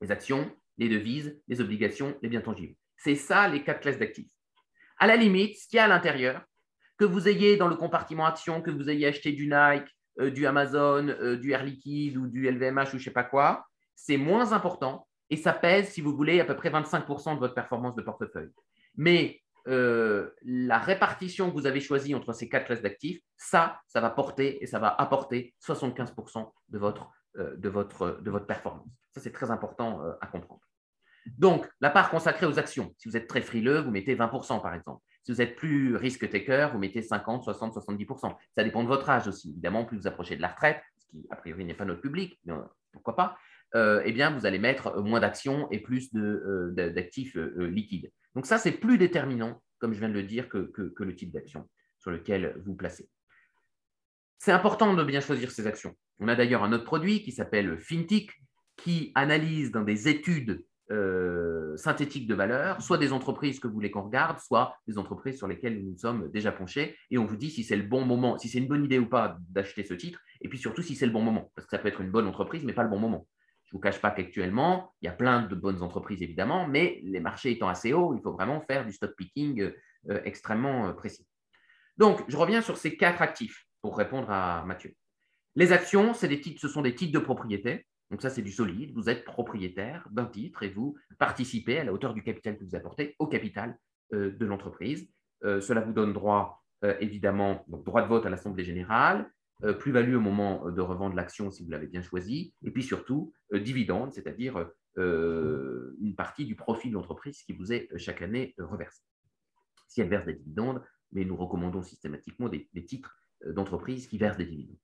[0.00, 2.74] Les actions, les devises, les obligations, les biens tangibles.
[2.96, 4.32] C'est ça les quatre classes d'actifs.
[4.98, 6.44] À la limite, ce qu'il y a à l'intérieur,
[6.96, 9.88] que vous ayez dans le compartiment action, que vous ayez acheté du Nike,
[10.20, 13.24] euh, du Amazon, euh, du Air Liquide ou du LVMH ou je ne sais pas
[13.24, 17.38] quoi, c'est moins important et ça pèse, si vous voulez, à peu près 25% de
[17.38, 18.50] votre performance de portefeuille.
[18.96, 24.00] Mais euh, la répartition que vous avez choisie entre ces quatre classes d'actifs, ça, ça
[24.00, 28.88] va porter et ça va apporter 75% de votre, de, votre, de votre performance.
[29.12, 30.60] Ça, c'est très important à comprendre.
[31.36, 34.74] Donc, la part consacrée aux actions, si vous êtes très frileux, vous mettez 20% par
[34.74, 35.02] exemple.
[35.22, 38.34] Si vous êtes plus risque-taker, vous mettez 50, 60, 70%.
[38.54, 39.50] Ça dépend de votre âge aussi.
[39.50, 42.40] Évidemment, plus vous approchez de la retraite, ce qui a priori n'est pas notre public,
[42.44, 42.62] mais euh,
[42.92, 43.36] pourquoi pas,
[43.74, 48.10] euh, eh bien, vous allez mettre moins d'actions et plus euh, d'actifs liquides.
[48.34, 51.68] Donc ça, c'est plus déterminant, comme je viens de le dire, que, le type d'action
[51.98, 53.08] sur lequel vous placez.
[54.38, 55.94] C'est important de bien choisir ces actions.
[56.20, 58.30] On a d'ailleurs un autre produit qui s'appelle Fintic,
[58.76, 63.90] qui analyse dans des études euh, synthétiques de valeur, soit des entreprises que vous voulez
[63.90, 67.36] qu'on regarde, soit des entreprises sur lesquelles nous nous sommes déjà penchés, et on vous
[67.36, 69.92] dit si c'est le bon moment, si c'est une bonne idée ou pas d'acheter ce
[69.92, 72.10] titre, et puis surtout si c'est le bon moment, parce que ça peut être une
[72.10, 73.26] bonne entreprise, mais pas le bon moment.
[73.68, 77.00] Je ne vous cache pas qu'actuellement, il y a plein de bonnes entreprises évidemment, mais
[77.04, 79.70] les marchés étant assez hauts, il faut vraiment faire du stock picking
[80.08, 81.26] euh, extrêmement euh, précis.
[81.98, 84.94] Donc, je reviens sur ces quatre actifs pour répondre à Mathieu.
[85.54, 87.86] Les actions, ce sont des titres de propriété.
[88.10, 88.92] Donc ça, c'est du solide.
[88.94, 92.74] Vous êtes propriétaire d'un titre et vous participez à la hauteur du capital que vous
[92.74, 93.76] apportez au capital
[94.14, 95.10] euh, de l'entreprise.
[95.44, 99.30] Euh, cela vous donne droit, euh, évidemment, droit de vote à l'Assemblée générale,
[99.78, 104.12] plus-value au moment de revendre l'action si vous l'avez bien choisi, et puis surtout, dividende,
[104.12, 109.02] c'est-à-dire une partie du profit de l'entreprise qui vous est chaque année reversé.
[109.88, 114.46] Si elle verse des dividendes, mais nous recommandons systématiquement des, titres d'entreprise qui versent des
[114.46, 114.78] dividendes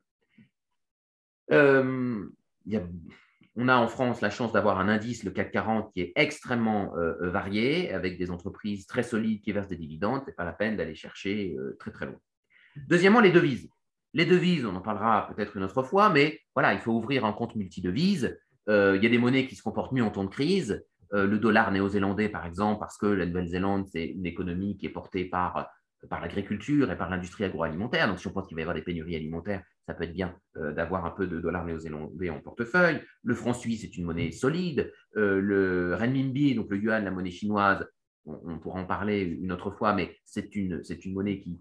[3.57, 6.97] on a en France la chance d'avoir un indice, le CAC 40, qui est extrêmement
[6.97, 10.23] euh, euh, varié, avec des entreprises très solides qui versent des dividendes.
[10.23, 12.19] Ce n'est pas la peine d'aller chercher euh, très très loin.
[12.89, 13.69] Deuxièmement, les devises.
[14.15, 17.33] Les devises, on en parlera peut-être une autre fois, mais voilà, il faut ouvrir un
[17.33, 18.39] compte multidevise.
[18.69, 20.85] il y a des monnaies qui se comportent mieux en temps de crise.
[21.13, 25.25] le dollar néo-zélandais, par exemple, parce que la Nouvelle-Zélande, c'est une économie qui est portée
[25.25, 25.69] par
[26.09, 28.09] par l'agriculture et par l'industrie agroalimentaire.
[28.09, 30.35] Donc, si on pense qu'il va y avoir des pénuries alimentaires, ça peut être bien
[30.55, 33.01] d'avoir un peu de dollars néo-zélandais en portefeuille.
[33.23, 34.93] Le franc suisse est une monnaie solide.
[35.15, 37.87] le renminbi, donc le yuan, la monnaie chinoise,
[38.27, 41.61] on, pourra en parler une autre fois, mais c'est une, monnaie qui,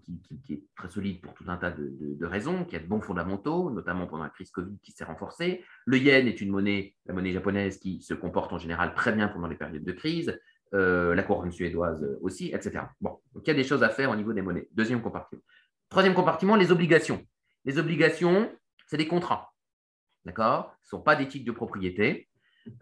[0.50, 4.06] est très solide pour tout un tas de, raisons, qui a de bons fondamentaux, notamment
[4.06, 5.62] pendant la crise Covid qui s'est renforcée.
[5.84, 9.28] Le yen est une monnaie, la monnaie japonaise, qui se comporte en général très bien
[9.28, 10.38] pendant les périodes de crise.
[10.72, 12.86] Euh, la couronne suédoise aussi, etc.
[13.00, 14.68] Bon, donc il y a des choses à faire au niveau des monnaies.
[14.72, 15.42] Deuxième compartiment.
[15.88, 17.24] Troisième compartiment, les obligations.
[17.64, 18.50] Les obligations,
[18.86, 19.52] c'est des contrats.
[20.24, 20.74] D'accord?
[20.82, 22.28] Ce ne sont pas des titres de propriété.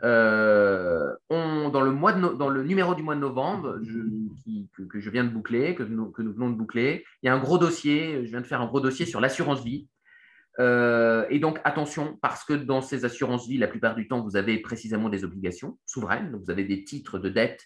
[0.05, 3.81] Euh, on, dans, le numéro du mois de novembre
[4.88, 7.35] que, je viens de boucler, que nous, que nous, venons de boucler, il y a
[7.35, 9.88] un gros dossier, je viens de faire un gros dossier sur l'assurance vie.
[10.61, 14.37] Euh, et donc, attention, parce que dans ces assurances vie, la plupart du temps, vous
[14.37, 16.31] avez précisément des obligations souveraines.
[16.31, 17.64] Donc, vous avez des titres de dette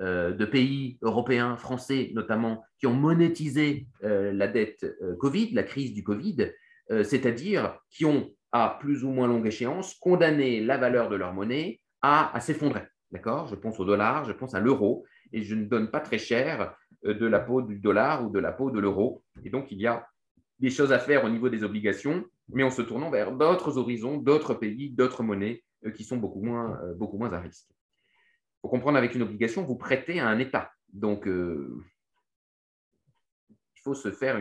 [0.00, 4.86] euh, de pays européens, français notamment, qui ont monétisé la dette
[5.18, 6.52] Covid, la crise du Covid,
[6.88, 11.80] c'est-à-dire qui ont à plus ou moins longue échéance, condamner la valeur de leur monnaie
[12.02, 12.82] à, s'effondrer.
[13.10, 13.48] D'accord?
[13.48, 16.74] Je pense au dollar, je pense à l'euro, et je ne donne pas très cher
[17.04, 19.24] euh, de la peau du dollar ou de la peau de l'euro.
[19.44, 20.06] Et donc, il y a
[20.58, 24.16] des choses à faire au niveau des obligations, mais en se tournant vers d'autres horizons,
[24.16, 27.68] d'autres pays, d'autres monnaies euh, qui sont beaucoup moins, euh, beaucoup moins à risque.
[27.70, 30.72] Il faut comprendre avec une obligation, vous prêtez à un État.
[30.92, 31.82] Donc, il
[33.84, 34.36] faut se, faire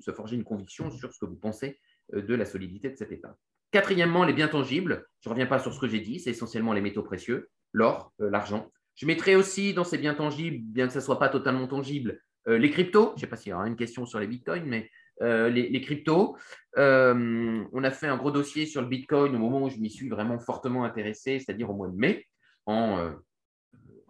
[0.00, 1.78] se forger une conviction sur ce que vous pensez
[2.12, 3.36] de la solidité de cet État.
[3.70, 5.06] Quatrièmement, les biens tangibles.
[5.20, 8.12] Je ne reviens pas sur ce que j'ai dit, c'est essentiellement les métaux précieux, l'or,
[8.20, 8.70] euh, l'argent.
[8.94, 12.20] Je mettrai aussi dans ces biens tangibles, bien que ce ne soit pas totalement tangible,
[12.48, 13.10] euh, les cryptos.
[13.10, 14.90] Je ne sais pas s'il y aura une question sur les bitcoins, mais
[15.20, 16.36] les, cryptos.
[16.76, 20.08] on a fait un gros dossier sur le bitcoin au moment où je m'y suis
[20.08, 22.24] vraiment fortement intéressé, c'est-à-dire au mois de mai,
[22.66, 23.12] en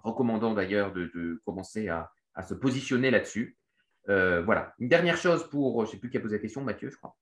[0.04, 3.56] recommandant d'ailleurs de, commencer à, à, se positionner là-dessus.
[4.06, 4.74] voilà.
[4.78, 6.96] Une dernière chose pour, je ne sais plus qui a posé la question, Mathieu, je
[6.98, 7.16] crois.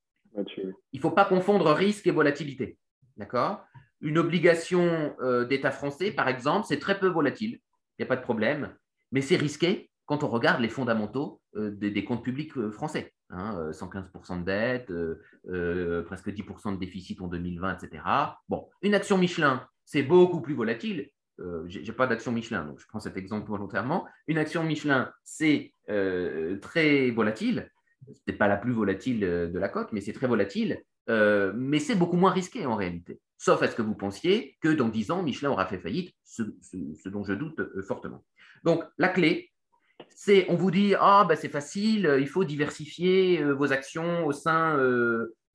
[0.57, 2.79] Il ne faut pas confondre risque et volatilité.
[3.17, 3.65] D'accord?
[4.01, 7.61] Une obligation euh, d'État français, par exemple, c'est très peu volatile.
[7.99, 8.75] Il n'y a pas de problème.
[9.13, 13.13] Mais c'est risqué quand on regarde les fondamentaux euh, des, comptes publics euh, français.
[13.33, 18.05] 115% hein, de dette, presque 10% de déficit en 2020, etc.
[18.49, 21.11] Bon, une action Michelin, c'est beaucoup plus volatile.
[21.39, 24.07] je n'ai pas d'action Michelin, donc je prends cet exemple volontairement.
[24.29, 27.69] Une action Michelin, c'est très volatile,
[28.27, 30.83] n'est pas la plus volatile de la cote, mais c'est très volatile.
[31.09, 33.21] Euh, mais c'est beaucoup moins risqué en réalité.
[33.39, 36.43] Sauf à ce que vous pensiez que dans 10 ans, Michelin aura fait faillite, ce,
[37.09, 38.25] dont je doute euh, fortement.
[38.65, 39.53] Donc, la clé,
[40.11, 44.33] c'est on vous dit Ah, ben, c'est facile, il faut diversifier euh, vos actions au
[44.33, 44.77] sein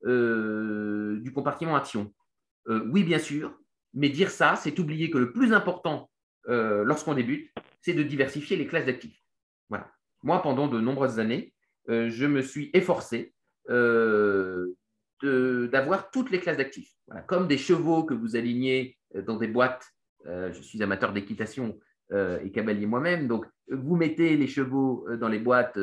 [0.04, 2.12] du compartiment action.
[2.66, 3.56] oui, bien sûr,
[3.94, 6.10] mais dire ça, c'est oublier que le plus important
[6.46, 9.20] lorsqu'on débute, c'est de diversifier les classes d'actifs.
[9.68, 9.92] Voilà.
[10.24, 11.51] Moi, pendant de nombreuses années,
[11.88, 13.34] euh, je me suis efforcé
[13.70, 14.74] euh,
[15.22, 16.92] d'avoir toutes les classes d'actifs.
[17.26, 19.86] Comme des chevaux que vous alignez euh, dans des boîtes.
[20.24, 21.78] je suis amateur d'équitation
[22.44, 23.26] et cavalier moi-même.
[23.26, 25.78] Donc, vous mettez les chevaux dans les boîtes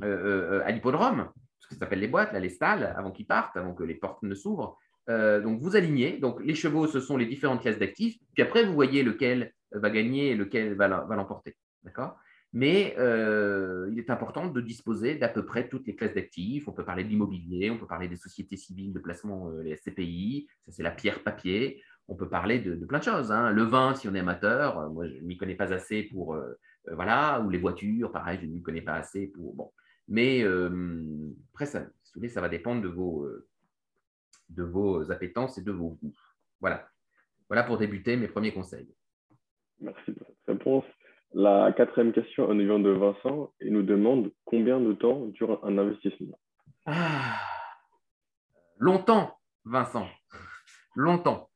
[0.00, 3.74] à l'hippodrome, ce que ça s'appelle les boîtes, là, les stalles, avant qu'ils partent, avant
[3.74, 4.78] que les portes ne s'ouvrent.
[5.08, 6.18] donc, vous alignez.
[6.18, 8.16] Donc, les chevaux, ce sont les différentes classes d'actifs.
[8.32, 11.54] Puis après, vous voyez lequel va gagner et lequel va l'emporter.
[11.82, 12.16] D'accord?
[12.54, 16.68] Mais euh, il est important de disposer d'à peu près toutes les classes d'actifs.
[16.68, 19.76] On peut parler de l'immobilier, on peut parler des sociétés civiles de placement, euh, les
[19.76, 21.82] SCPI, ça c'est la pierre papier.
[22.06, 23.32] On peut parler de, plein de choses.
[23.32, 23.50] Hein.
[23.50, 26.38] Le vin, si on est amateur, euh, moi je ne m'y connais pas assez pour.
[26.92, 29.54] voilà, ou les voitures, pareil, je ne m'y connais pas assez pour.
[29.54, 29.72] Bon.
[30.06, 30.44] Mais
[31.54, 31.86] après, ça,
[32.28, 33.26] ça va dépendre de vos,
[34.50, 36.14] de vos appétences et de vos goûts.
[36.60, 36.88] Voilà.
[37.48, 38.94] Voilà pour débuter mes premiers conseils.
[39.80, 40.84] Merci pour cette réponse.
[41.36, 46.38] La quatrième question, vient de Vincent et nous demande combien de temps dure un investissement?
[46.86, 47.40] Ah,
[48.78, 50.08] Longtemps, Vincent.
[50.94, 51.50] Longtemps.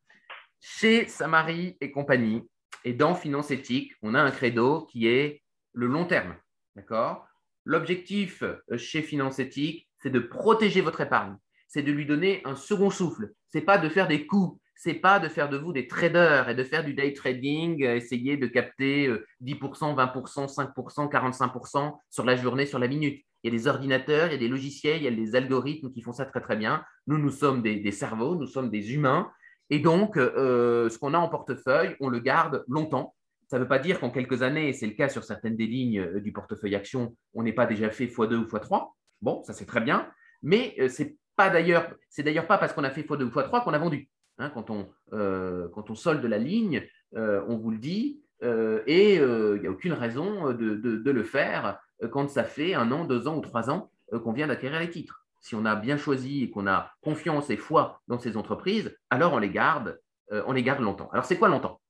[0.60, 2.42] Chez Samari et compagnie
[2.84, 6.34] et dans Finance Éthique, on a un credo qui est le long terme.
[6.74, 7.28] D'accord?
[7.64, 11.36] L'objectif euh, chez Finance Éthique, c'est de protéger votre épargne.
[11.68, 13.32] C'est de lui donner un second souffle.
[13.52, 16.48] Ce n'est pas de faire des coups c'est pas de faire de vous des traders
[16.48, 19.10] et de faire du day trading, euh, essayer de capter
[19.42, 23.24] 10%, 20%, 5%, 45% sur la journée, sur la minute.
[23.42, 25.90] Il y a des ordinateurs, il y a des logiciels, il y a des algorithmes
[25.90, 26.84] qui font ça très très bien.
[27.08, 29.30] Nous, nous sommes des, cerveaux, nous sommes des humains.
[29.70, 33.14] Et donc, euh, ce qu'on a en portefeuille, on le garde longtemps.
[33.48, 35.66] Ça ne veut pas dire qu'en quelques années, et c'est le cas sur certaines des
[35.66, 38.90] lignes euh, du portefeuille action, on n'est pas déjà fait x2 ou x3.
[39.22, 40.08] Bon, ça c'est très bien.
[40.42, 43.78] Mais c'est pas d'ailleurs, d'ailleurs pas parce qu'on a fait x2 ou x3 qu'on a
[43.78, 44.08] vendu.
[44.38, 48.82] Hein, quand, on, euh, quand on solde la ligne, euh, on vous le dit, euh,
[48.86, 51.80] et il n'y a aucune raison de, le faire
[52.12, 53.90] quand ça fait un an, deux ans ou trois ans
[54.22, 55.26] qu'on vient d'acquérir les titres.
[55.40, 59.32] si on a bien choisi et qu'on a confiance et foi dans ces entreprises, alors
[59.32, 61.08] on les garde, on les garde longtemps.
[61.12, 61.80] Alors c'est quoi longtemps?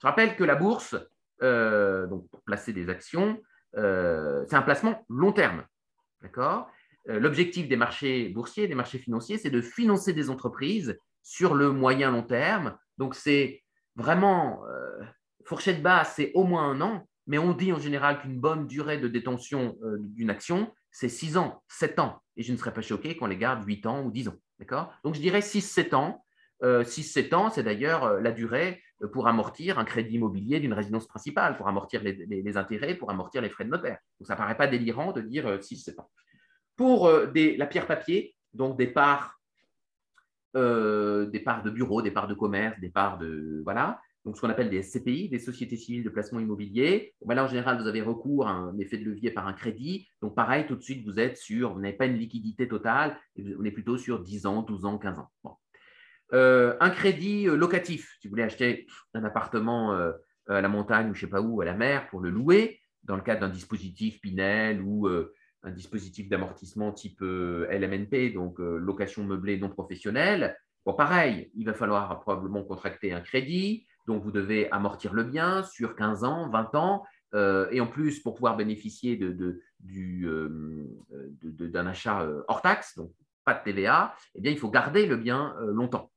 [0.00, 0.96] Je rappelle que la bourse,
[1.40, 3.40] donc pour placer des actions,
[3.74, 5.64] c'est un placement long terme.
[6.22, 6.68] D'accord?
[7.06, 12.10] L'objectif des marchés boursiers, des marchés financiers, c'est de financer des entreprises sur le moyen
[12.10, 12.76] long terme.
[12.98, 13.62] Donc c'est
[13.96, 14.62] vraiment
[15.44, 18.98] fourchette basse, c'est au moins un an, mais on dit en général qu'une bonne durée
[18.98, 22.22] de détention d'une action, c'est 6 ans, 7 ans.
[22.36, 24.36] Et je ne serais pas choqué qu'on les garde 8 ans ou 10 ans.
[24.58, 24.94] D'accord?
[25.04, 26.24] Donc, je dirais 6-7 ans.
[26.62, 30.74] 6-7 euh, ans, c'est d'ailleurs euh, la durée euh, pour amortir un crédit immobilier d'une
[30.74, 33.98] résidence principale, pour amortir les, intérêts, pour amortir les frais de notaire.
[34.20, 36.10] Donc, ça ne paraît pas délirant de dire 6-7 ans.
[36.76, 39.40] Pour la pierre papier, donc des parts,
[40.54, 43.62] des parts de bureaux, des parts de commerce, des parts de.
[43.64, 47.14] Voilà donc ce qu'on appelle des SCPI, des sociétés civiles de placement immobilier.
[47.24, 50.08] Ben là, en général, vous avez recours à un effet de levier par un crédit.
[50.20, 53.64] Donc pareil, tout de suite, vous êtes sur, vous n'avez pas une liquidité totale, on
[53.64, 55.58] est plutôt sur 10 ans, 12 ans, 15 ans.
[56.32, 60.12] Euh, un crédit euh, locatif, si vous voulez acheter un appartement euh,
[60.48, 62.80] à la montagne ou je ne sais pas où, à la mer, pour le louer,
[63.02, 65.08] dans le cadre d'un dispositif Pinel ou
[65.62, 70.56] un dispositif d'amortissement type LMNP, donc location meublée non professionnelle.
[70.84, 73.86] Bon, pareil, il va falloir probablement contracter un crédit.
[74.06, 77.04] Donc, vous devez amortir le bien sur 15 ans, 20 ans.
[77.34, 79.62] Euh, et en plus, pour pouvoir bénéficier euh,
[81.50, 83.12] d'un achat euh, hors taxe, donc
[83.44, 86.12] pas de TVA, eh bien, il faut garder le bien longtemps.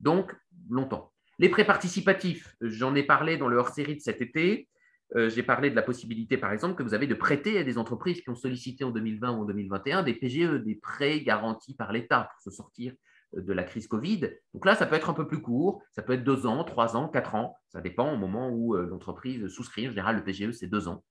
[0.00, 0.34] Donc,
[0.68, 1.10] longtemps.
[1.38, 4.68] Les prêts participatifs, j'en ai parlé dans le hors-série de cet été.
[5.14, 8.20] J'ai parlé de la possibilité, par exemple, que vous avez de prêter à des entreprises
[8.20, 12.28] qui ont sollicité en 2020 ou en 2021 des PGE, des prêts garantis par l'État
[12.32, 12.92] pour se sortir
[13.32, 14.30] de la crise Covid.
[14.54, 16.96] Donc là, ça peut être un peu plus court, ça peut être deux ans, trois
[16.96, 19.88] ans, quatre ans, ça dépend au moment où euh, l'entreprise souscrit.
[19.88, 21.04] En général, le PGE, c'est deux ans,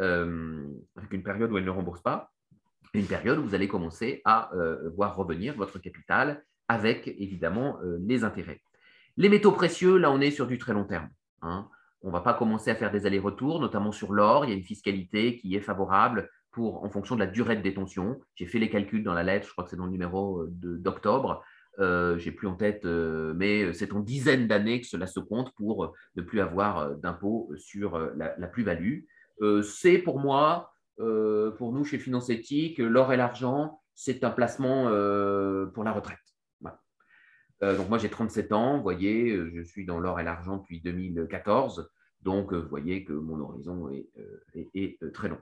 [0.00, 2.32] euh, avec une période où elle ne rembourse pas,
[2.94, 7.78] et une période où vous allez commencer à euh, voir revenir votre capital avec évidemment
[8.00, 8.60] les intérêts.
[9.16, 11.08] Les métaux précieux, là, on est sur du très long terme.
[11.40, 11.66] Hein.
[12.02, 14.44] On ne va pas commencer à faire des allers-retours, notamment sur l'or.
[14.44, 17.62] Il y a une fiscalité qui est favorable pour, en fonction de la durée de
[17.62, 18.20] détention.
[18.34, 21.42] J'ai fait les calculs dans la lettre, je crois que c'est dans le numéro d'octobre.
[21.80, 25.52] Euh, j'ai plus en tête, euh, mais c'est en dizaines d'années que cela se compte
[25.54, 29.00] pour euh, ne plus avoir d'impôt sur la, plus-value.
[29.62, 34.84] c'est pour moi, pour nous chez Finance Éthique, l'or et l'argent, c'est un placement
[35.72, 36.27] pour la retraite.
[37.60, 41.90] Donc moi j'ai 37 ans, vous voyez, je suis dans l'or et l'argent depuis 2014,
[42.22, 43.90] donc vous voyez que mon horizon
[44.54, 45.38] est très long.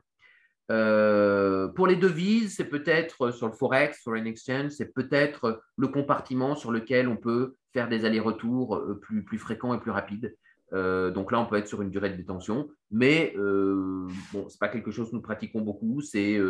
[0.70, 6.56] Euh, pour les devises, c'est peut-être sur le Forex, Foreign Exchange, c'est peut-être le compartiment
[6.56, 10.36] sur lequel on peut faire des allers-retours euh, plus, fréquents et plus rapides.
[10.72, 14.58] Euh, donc là, on peut être sur une durée de détention, mais bon, ce n'est
[14.58, 16.00] pas quelque chose que nous pratiquons beaucoup.
[16.00, 16.40] C'est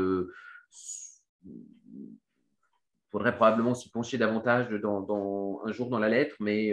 [3.18, 6.72] faudrait probablement s'y pencher davantage dans, un jour dans la lettre, mais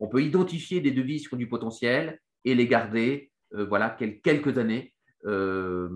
[0.00, 4.94] on peut identifier des devises qui ont du potentiel et les garder voilà, quelques années
[5.26, 5.88] euh,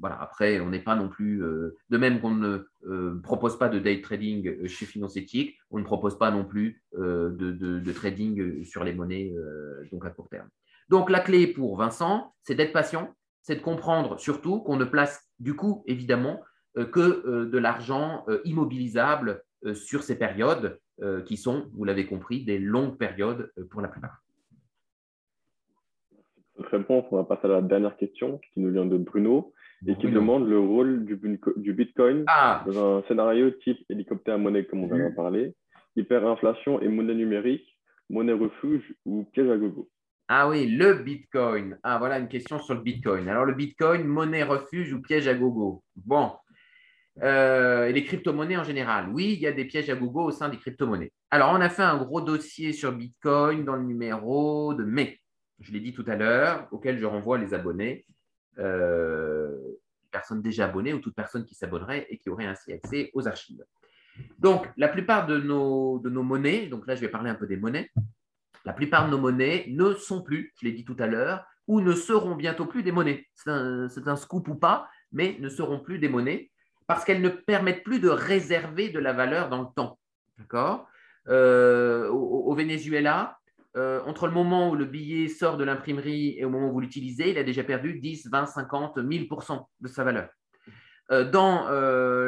[0.00, 1.42] voilà, après, on n'est pas non plus.
[1.42, 5.78] Euh, de même qu'on ne euh, propose pas de day trading chez Finance Éthique, on
[5.78, 9.34] ne propose pas non plus de, trading sur les monnaies
[9.90, 10.48] donc à court terme.
[10.88, 15.22] Donc, la clé pour Vincent, c'est d'être patient, c'est de comprendre surtout qu'on ne place
[15.38, 16.40] du coup, évidemment,
[16.76, 19.42] que de l'argent immobilisable
[19.74, 20.78] sur ces périodes
[21.26, 24.22] qui sont, vous l'avez compris, des longues périodes pour la plupart
[26.70, 29.52] réponse, on va passer à la dernière question qui nous vient de Bruno
[29.86, 32.64] et qui demande le rôle du, Bitcoin ah.
[32.66, 35.54] dans un scénario type hélicoptère monnaie, comme on vient d'en parler,
[35.96, 37.78] hyperinflation et monnaie numérique,
[38.10, 39.88] monnaie refuge ou piège à gogo.
[40.26, 41.78] Ah oui, le Bitcoin.
[41.82, 43.28] Ah voilà une question sur le Bitcoin.
[43.28, 45.82] Alors le Bitcoin, monnaie refuge ou piège à gogo?
[45.96, 46.32] Bon.
[47.22, 49.08] Euh, et les crypto-monnaies en général.
[49.12, 51.12] Oui, il y a des pièges à gogo au sein des crypto-monnaies.
[51.30, 55.18] Alors, on a fait un gros dossier sur Bitcoin dans le numéro de mai
[55.60, 58.06] je l'ai dit tout à l'heure, auquel je renvoie les abonnés,
[58.58, 59.56] euh,
[60.10, 63.64] personnes déjà abonnées ou toute personne qui s'abonnerait et qui aurait ainsi accès aux archives.
[64.38, 67.46] Donc, la plupart de nos, de nos monnaies, donc là je vais parler un peu
[67.46, 67.90] des monnaies,
[68.64, 71.80] la plupart de nos monnaies ne sont plus, je l'ai dit tout à l'heure, ou
[71.80, 73.26] ne seront bientôt plus des monnaies.
[73.34, 76.50] C'est un, un, scoop ou pas, mais ne seront plus des monnaies
[76.88, 79.98] parce qu'elles ne permettent plus de réserver de la valeur dans le temps.
[80.38, 80.88] D'accord?
[81.28, 83.38] Euh, au, Venezuela,
[83.76, 86.80] euh, entre le moment où le billet sort de l'imprimerie et au moment où vous
[86.80, 90.30] l'utilisez, il a déjà perdu 10, 20, 50, 1000% de sa valeur.
[91.10, 91.68] Euh, dans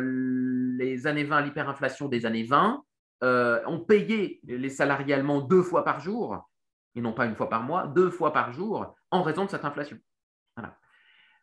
[0.03, 2.83] les années 20, l'hyperinflation des années 20,
[3.23, 6.51] on payait les salariés allemands deux fois par jour,
[6.95, 9.65] et non pas une fois par mois, deux fois par jour, en raison de cette
[9.65, 9.97] inflation.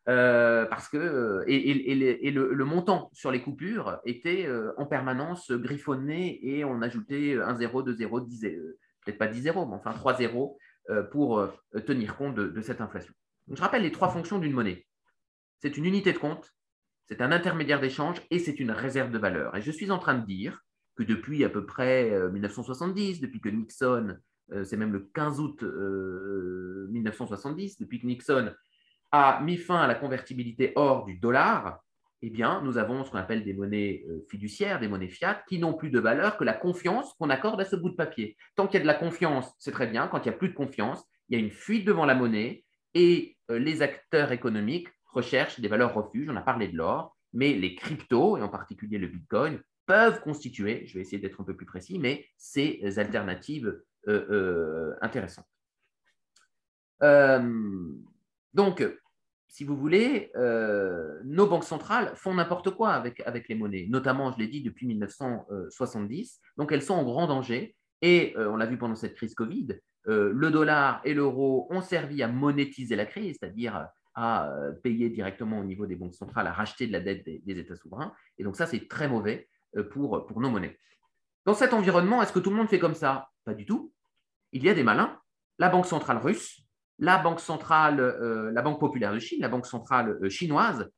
[0.07, 4.47] Parce que et, le, montant sur les coupures était
[4.77, 8.41] en permanence griffonné et on ajoutait un 0, 2 0, 10
[9.03, 10.57] peut-être pas 10 0, mais enfin 3 0
[11.11, 11.45] pour
[11.85, 13.13] tenir compte de, cette inflation.
[13.51, 14.87] je rappelle les trois fonctions d'une monnaie.
[15.59, 16.53] C'est une unité de compte,
[17.07, 19.57] c'est un intermédiaire d'échange et c'est une réserve de valeur.
[19.57, 20.63] Et je suis en train de dire
[20.95, 24.15] que depuis à peu près 1970, depuis que Nixon,
[24.63, 25.63] c'est même le 15 août
[26.91, 28.53] 1970, depuis que Nixon
[29.11, 31.81] a mis fin à la convertibilité hors du dollar,
[32.21, 35.59] eh bien, nous avons ce qu'on appelle des monnaies euh, fiduciaires, des monnaies fiat, qui
[35.59, 38.35] n'ont plus de valeur que la confiance qu'on accorde à ce bout de papier.
[38.55, 40.07] Tant qu'il y a de la confiance, c'est très bien.
[40.07, 42.63] Quand il n'y a plus de confiance, il y a une fuite devant la monnaie
[42.95, 46.27] et euh, les acteurs économiques recherchent des valeurs refuges.
[46.29, 50.85] On a parlé de l'or, mais les cryptos, et en particulier le Bitcoin, peuvent constituer,
[50.87, 55.47] je vais essayer d'être un peu plus précis, mais ces alternatives euh, intéressantes.
[58.53, 58.83] Donc,
[59.47, 64.37] si vous voulez, euh, nos banques centrales font n'importe quoi avec, les monnaies, notamment, je
[64.37, 66.41] l'ai dit, depuis 1970.
[66.57, 67.75] Donc, elles sont en grand danger.
[68.01, 71.81] Et euh, on l'a vu pendant cette crise Covid, euh, le dollar et l'euro ont
[71.81, 73.87] servi à monétiser la crise, c'est-à-dire
[74.19, 77.75] à payer directement au niveau des banques centrales, à racheter de la dette des, États
[77.75, 78.13] souverains.
[78.39, 79.47] Et donc, ça, c'est très mauvais
[79.91, 80.75] pour, pour nos monnaies.
[81.45, 83.29] Dans cet environnement, est-ce que tout le monde fait comme ça?
[83.45, 83.93] Pas du tout.
[84.53, 85.19] Il y a des malins.
[85.59, 86.66] La Banque centrale russe,
[86.99, 90.89] la Banque centrale, euh, la Banque populaire de Chine, la Banque centrale euh, chinoise,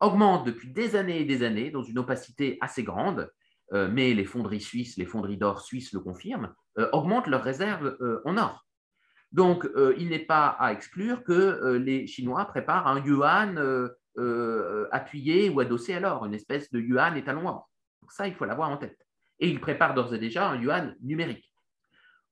[0.00, 3.30] augmente depuis des années et des années dans une opacité assez grande,
[3.72, 6.54] euh, mais les fonderies suisses, les fonderies d'or suisses le confirment,
[6.92, 8.64] augmentent leurs réserves en or.
[9.32, 13.90] Donc, il n'est pas à exclure que les Chinois préparent un yuan
[14.92, 17.70] appuyé ou adossé à l'or, une espèce de yuan étalon or.
[18.00, 18.96] Donc ça, il faut l'avoir en tête.
[19.40, 21.52] Et ils préparent d'ores et déjà un yuan numérique.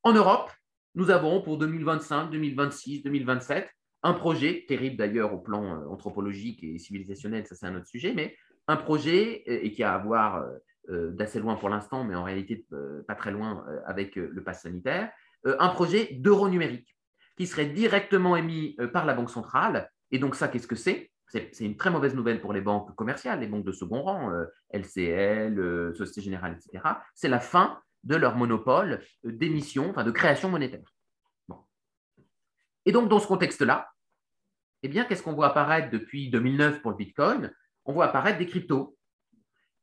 [0.02, 0.50] En Europe,
[0.98, 3.70] nous avons pour 2025, 2026, 2027
[4.02, 8.12] un projet, terrible d'ailleurs au plan euh, anthropologique et civilisationnel, ça c'est un autre sujet,
[8.14, 8.36] mais
[8.66, 10.44] un projet euh, et qui a à voir
[10.90, 12.66] euh, d'assez loin pour l'instant, mais en réalité
[13.06, 15.12] pas très loin avec le pass sanitaire,
[15.44, 16.96] un projet d'euro numérique
[17.36, 19.90] qui serait directement émis par la Banque centrale.
[20.10, 21.10] Et donc ça, qu'est-ce que c'est?
[21.26, 24.32] C'est une très mauvaise nouvelle pour les banques commerciales, les banques de second rang,
[24.70, 26.82] LCL, Société Générale, etc.
[27.14, 30.88] C'est la fin de leur monopole d'émission, enfin de création monétaire.
[32.86, 33.88] Et donc, dans ce contexte-là,
[34.82, 37.52] eh bien, qu'est-ce qu'on voit apparaître depuis 2009 pour le Bitcoin?
[37.84, 38.96] On voit apparaître des cryptos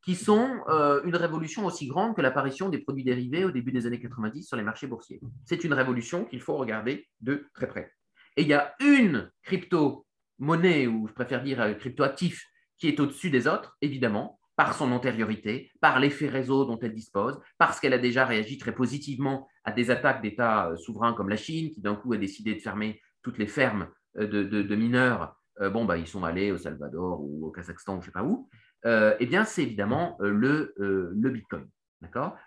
[0.04, 3.88] qui sont euh, une révolution aussi grande que l'apparition des produits dérivés au début des
[3.88, 5.20] années 90 sur les marchés boursiers.
[5.46, 7.92] C'est une révolution qu'il faut regarder de très près.
[8.38, 12.46] Et il y a une crypto-monnaie, ou je préfère dire euh, crypto-actif,
[12.78, 17.40] qui est au-dessus des autres, évidemment, par son antériorité, par l'effet réseau dont elle dispose,
[17.58, 21.36] parce qu'elle a déjà réagi très positivement à des attaques d'États euh, souverains comme la
[21.36, 23.88] Chine, qui d'un coup a décidé de fermer toutes les fermes
[24.18, 25.36] euh, de, mineurs.
[25.62, 28.24] Euh, bon, bah, ils sont allés au Salvador ou au Kazakhstan, je ne sais pas
[28.24, 28.50] où.
[28.86, 31.68] eh bien, c'est évidemment le, le Bitcoin.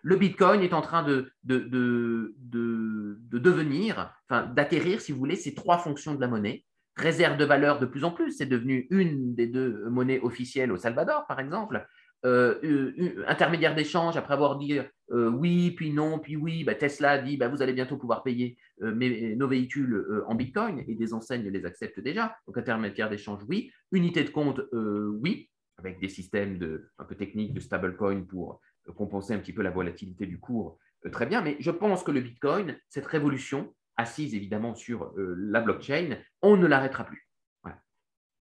[0.02, 5.36] Le Bitcoin est en train de, de, de, de devenir, enfin, d'acquérir, si vous voulez,
[5.36, 6.64] ces trois fonctions de la monnaie
[6.96, 8.32] réserve de valeur de plus en plus.
[8.32, 11.86] C'est devenu une des deux monnaies officielles au Salvador, par exemple.
[12.24, 14.78] Euh, intermédiaire d'échange, après avoir dit
[15.10, 18.56] euh, oui, puis non, puis oui, bah, Tesla dit bah, vous allez bientôt pouvoir payer
[18.82, 22.36] euh, nos véhicules en Bitcoin et des enseignes les acceptent déjà.
[22.46, 23.70] Donc intermédiaire d'échange, oui.
[23.92, 26.58] Unité de compte, oui, avec des systèmes
[26.98, 28.60] un peu techniques de stablecoin pour
[28.96, 30.78] compenser un petit peu la volatilité du cours.
[31.12, 36.18] très bien, mais je pense que le Bitcoin, cette révolution, assise évidemment sur la blockchain,
[36.42, 37.28] on ne l'arrêtera plus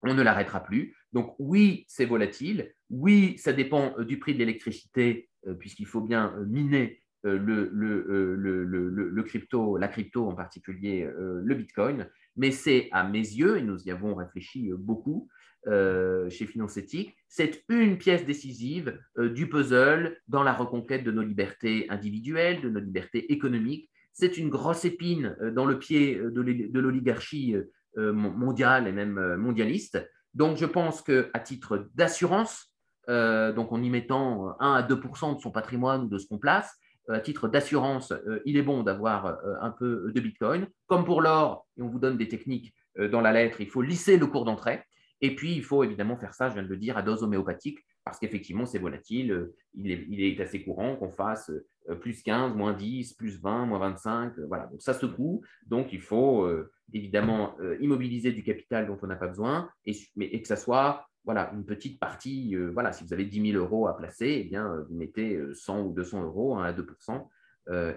[0.04, 0.96] on ne l'arrêtera plus.
[1.14, 2.74] Donc oui, c'est volatile.
[2.90, 9.22] Oui, ça dépend euh, du prix de l'électricité, euh, puisqu'il faut bien euh, miner le,
[9.24, 12.08] crypto, la crypto en particulier le Bitcoin.
[12.38, 15.28] Mais c'est à mes yeux, et nous y avons réfléchi beaucoup
[15.66, 21.88] chez Finance Éthique, c'est une pièce décisive du puzzle dans la reconquête de nos libertés
[21.90, 23.90] individuelles, de nos libertés économiques.
[24.14, 27.54] C'est une grosse épine dans le pied de l'oligarchie
[27.98, 30.00] mondiale et même mondialiste.
[30.34, 32.69] Donc, je pense qu'à titre d'assurance,
[33.10, 36.38] euh, donc en y mettant 1 à 2% de son patrimoine ou de ce qu'on
[36.38, 36.74] place,
[37.10, 38.14] à titre d'assurance,
[38.46, 40.68] il est bon d'avoir un peu de Bitcoin.
[40.86, 42.72] Comme pour l'or, et on vous donne des techniques
[43.12, 44.84] dans la lettre, il faut lisser le cours d'entrée.
[45.20, 47.80] Et puis, il faut évidemment faire ça, je viens de le dire, à dose homéopathique,
[48.06, 49.50] parce qu'effectivement, c'est volatile.
[49.74, 51.52] Il est, assez courant qu'on fasse
[52.00, 54.34] plus 15, moins 10, plus 20, moins 25.
[54.48, 55.42] Voilà, donc ça secoue.
[55.66, 56.48] Donc, il faut
[56.94, 59.70] évidemment euh, immobiliser du capital dont on n'a pas besoin,
[60.16, 63.52] mais, et que ça soit voilà, une petite partie, euh, voilà, si vous avez 10
[63.52, 67.28] 000 euros à placer, eh bien, euh, vous mettez 100 ou 200 euros à 2%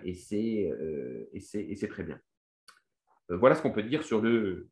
[0.05, 2.19] et c'est très bien.
[3.31, 4.69] voilà ce qu'on peut dire sur le,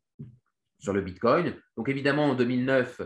[0.77, 1.55] sur le Bitcoin.
[1.75, 3.01] Donc évidemment, en 2009,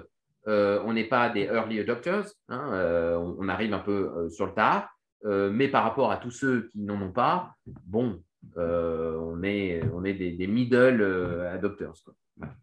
[0.47, 4.89] on n'est pas des early adopters, hein, on, arrive un peu sur le tard,
[5.23, 8.21] mais par rapport à tous ceux qui n'en ont pas, bon,
[8.57, 11.01] on est, on est des, middle
[11.49, 11.93] adopters.
[12.35, 12.55] Voilà.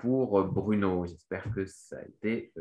[0.00, 1.06] Pour Bruno.
[1.06, 2.52] J'espère que ça a été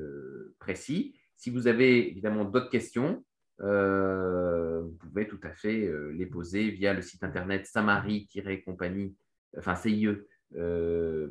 [0.60, 1.16] précis.
[1.36, 3.24] Si vous avez évidemment d'autres questions,
[3.64, 9.16] euh, vous pouvez tout à fait euh, les poser via le site internet samari-compagnie,
[9.58, 10.18] enfin CIE.fr.
[10.58, 11.30] Euh,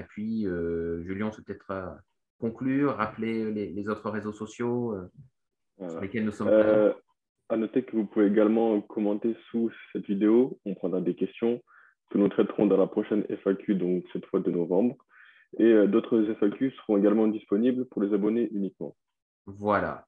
[0.00, 0.46] et puis,
[1.04, 1.98] Julien, c'est peut-être
[2.38, 4.96] conclure, rappeler les, autres réseaux sociaux
[5.78, 6.48] sur lesquels nous sommes.
[7.48, 10.58] à noter que vous pouvez également commenter sous cette vidéo.
[10.64, 11.62] On prendra des questions
[12.12, 14.96] que nous traiterons dans la prochaine FAQ, donc cette fois de novembre.
[15.58, 18.96] Et d'autres FAQ seront également disponibles pour les abonnés uniquement.
[19.46, 20.06] Voilà.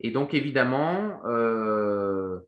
[0.00, 2.40] Et donc, évidemment, euh,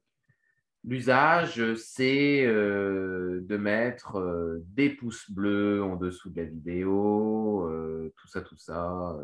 [0.84, 7.70] l'usage, c'est euh, de mettre euh, des pouces bleus en dessous de la vidéo,
[8.16, 9.16] tout ça, tout ça,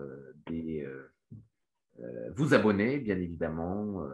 [2.37, 4.05] vous abonner, bien évidemment.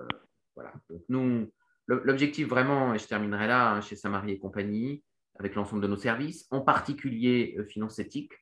[0.55, 0.73] voilà.
[0.89, 1.51] Donc, nous,
[1.89, 5.03] l'objectif vraiment, et je terminerai là, hein, chez Samari et compagnie,
[5.39, 8.33] avec l'ensemble de nos services, en particulier Finance Éthique,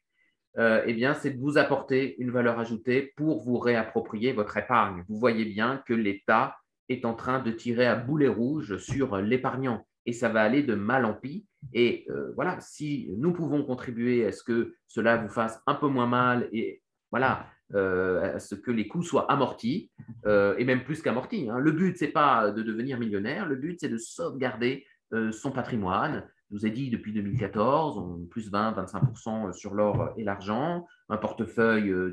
[0.59, 5.03] euh, eh bien, c'est de vous apporter une valeur ajoutée pour vous réapproprier votre épargne.
[5.09, 6.57] Vous voyez bien que l'État
[6.88, 10.74] est en train de tirer à boulet rouge sur l'épargnant et ça va aller de
[10.74, 11.47] mal en pis.
[11.72, 15.86] Et euh, voilà, si nous pouvons contribuer à ce que cela vous fasse un peu
[15.86, 19.90] moins mal et voilà, euh, à ce que les coûts soient amortis,
[20.26, 21.49] et même plus qu'amortis.
[21.49, 21.59] Hein.
[21.59, 24.86] Le but, ce n'est pas de devenir millionnaire, le but, c'est de sauvegarder
[25.30, 30.87] son patrimoine, je vous ai dit depuis 2014, on plus 20-25% sur l'or et l'argent,
[31.09, 32.13] un portefeuille euh,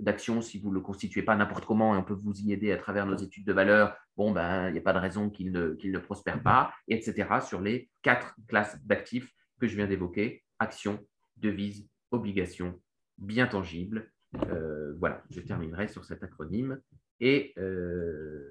[0.00, 2.72] d'actions si vous ne le constituez pas n'importe comment et on peut vous y aider
[2.72, 5.52] à travers nos études de valeur, bon, ben, il n'y a pas de raison qu'il
[5.52, 7.28] ne, ne prospère pas, etc.
[7.46, 10.98] sur les quatre classes d'actifs que je viens d'évoquer, actions,
[11.36, 12.80] devises, obligations,
[13.18, 14.10] bien tangibles.
[14.48, 16.80] Euh, voilà, je terminerai sur cet acronyme
[17.20, 18.50] et euh,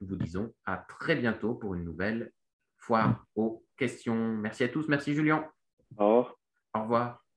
[0.00, 2.32] nous vous disons à très bientôt pour une nouvelle
[2.78, 4.14] foire aux questions.
[4.14, 4.88] Merci à tous.
[4.88, 5.48] Merci Julien.
[5.96, 6.38] Au revoir.
[6.74, 7.27] Au revoir.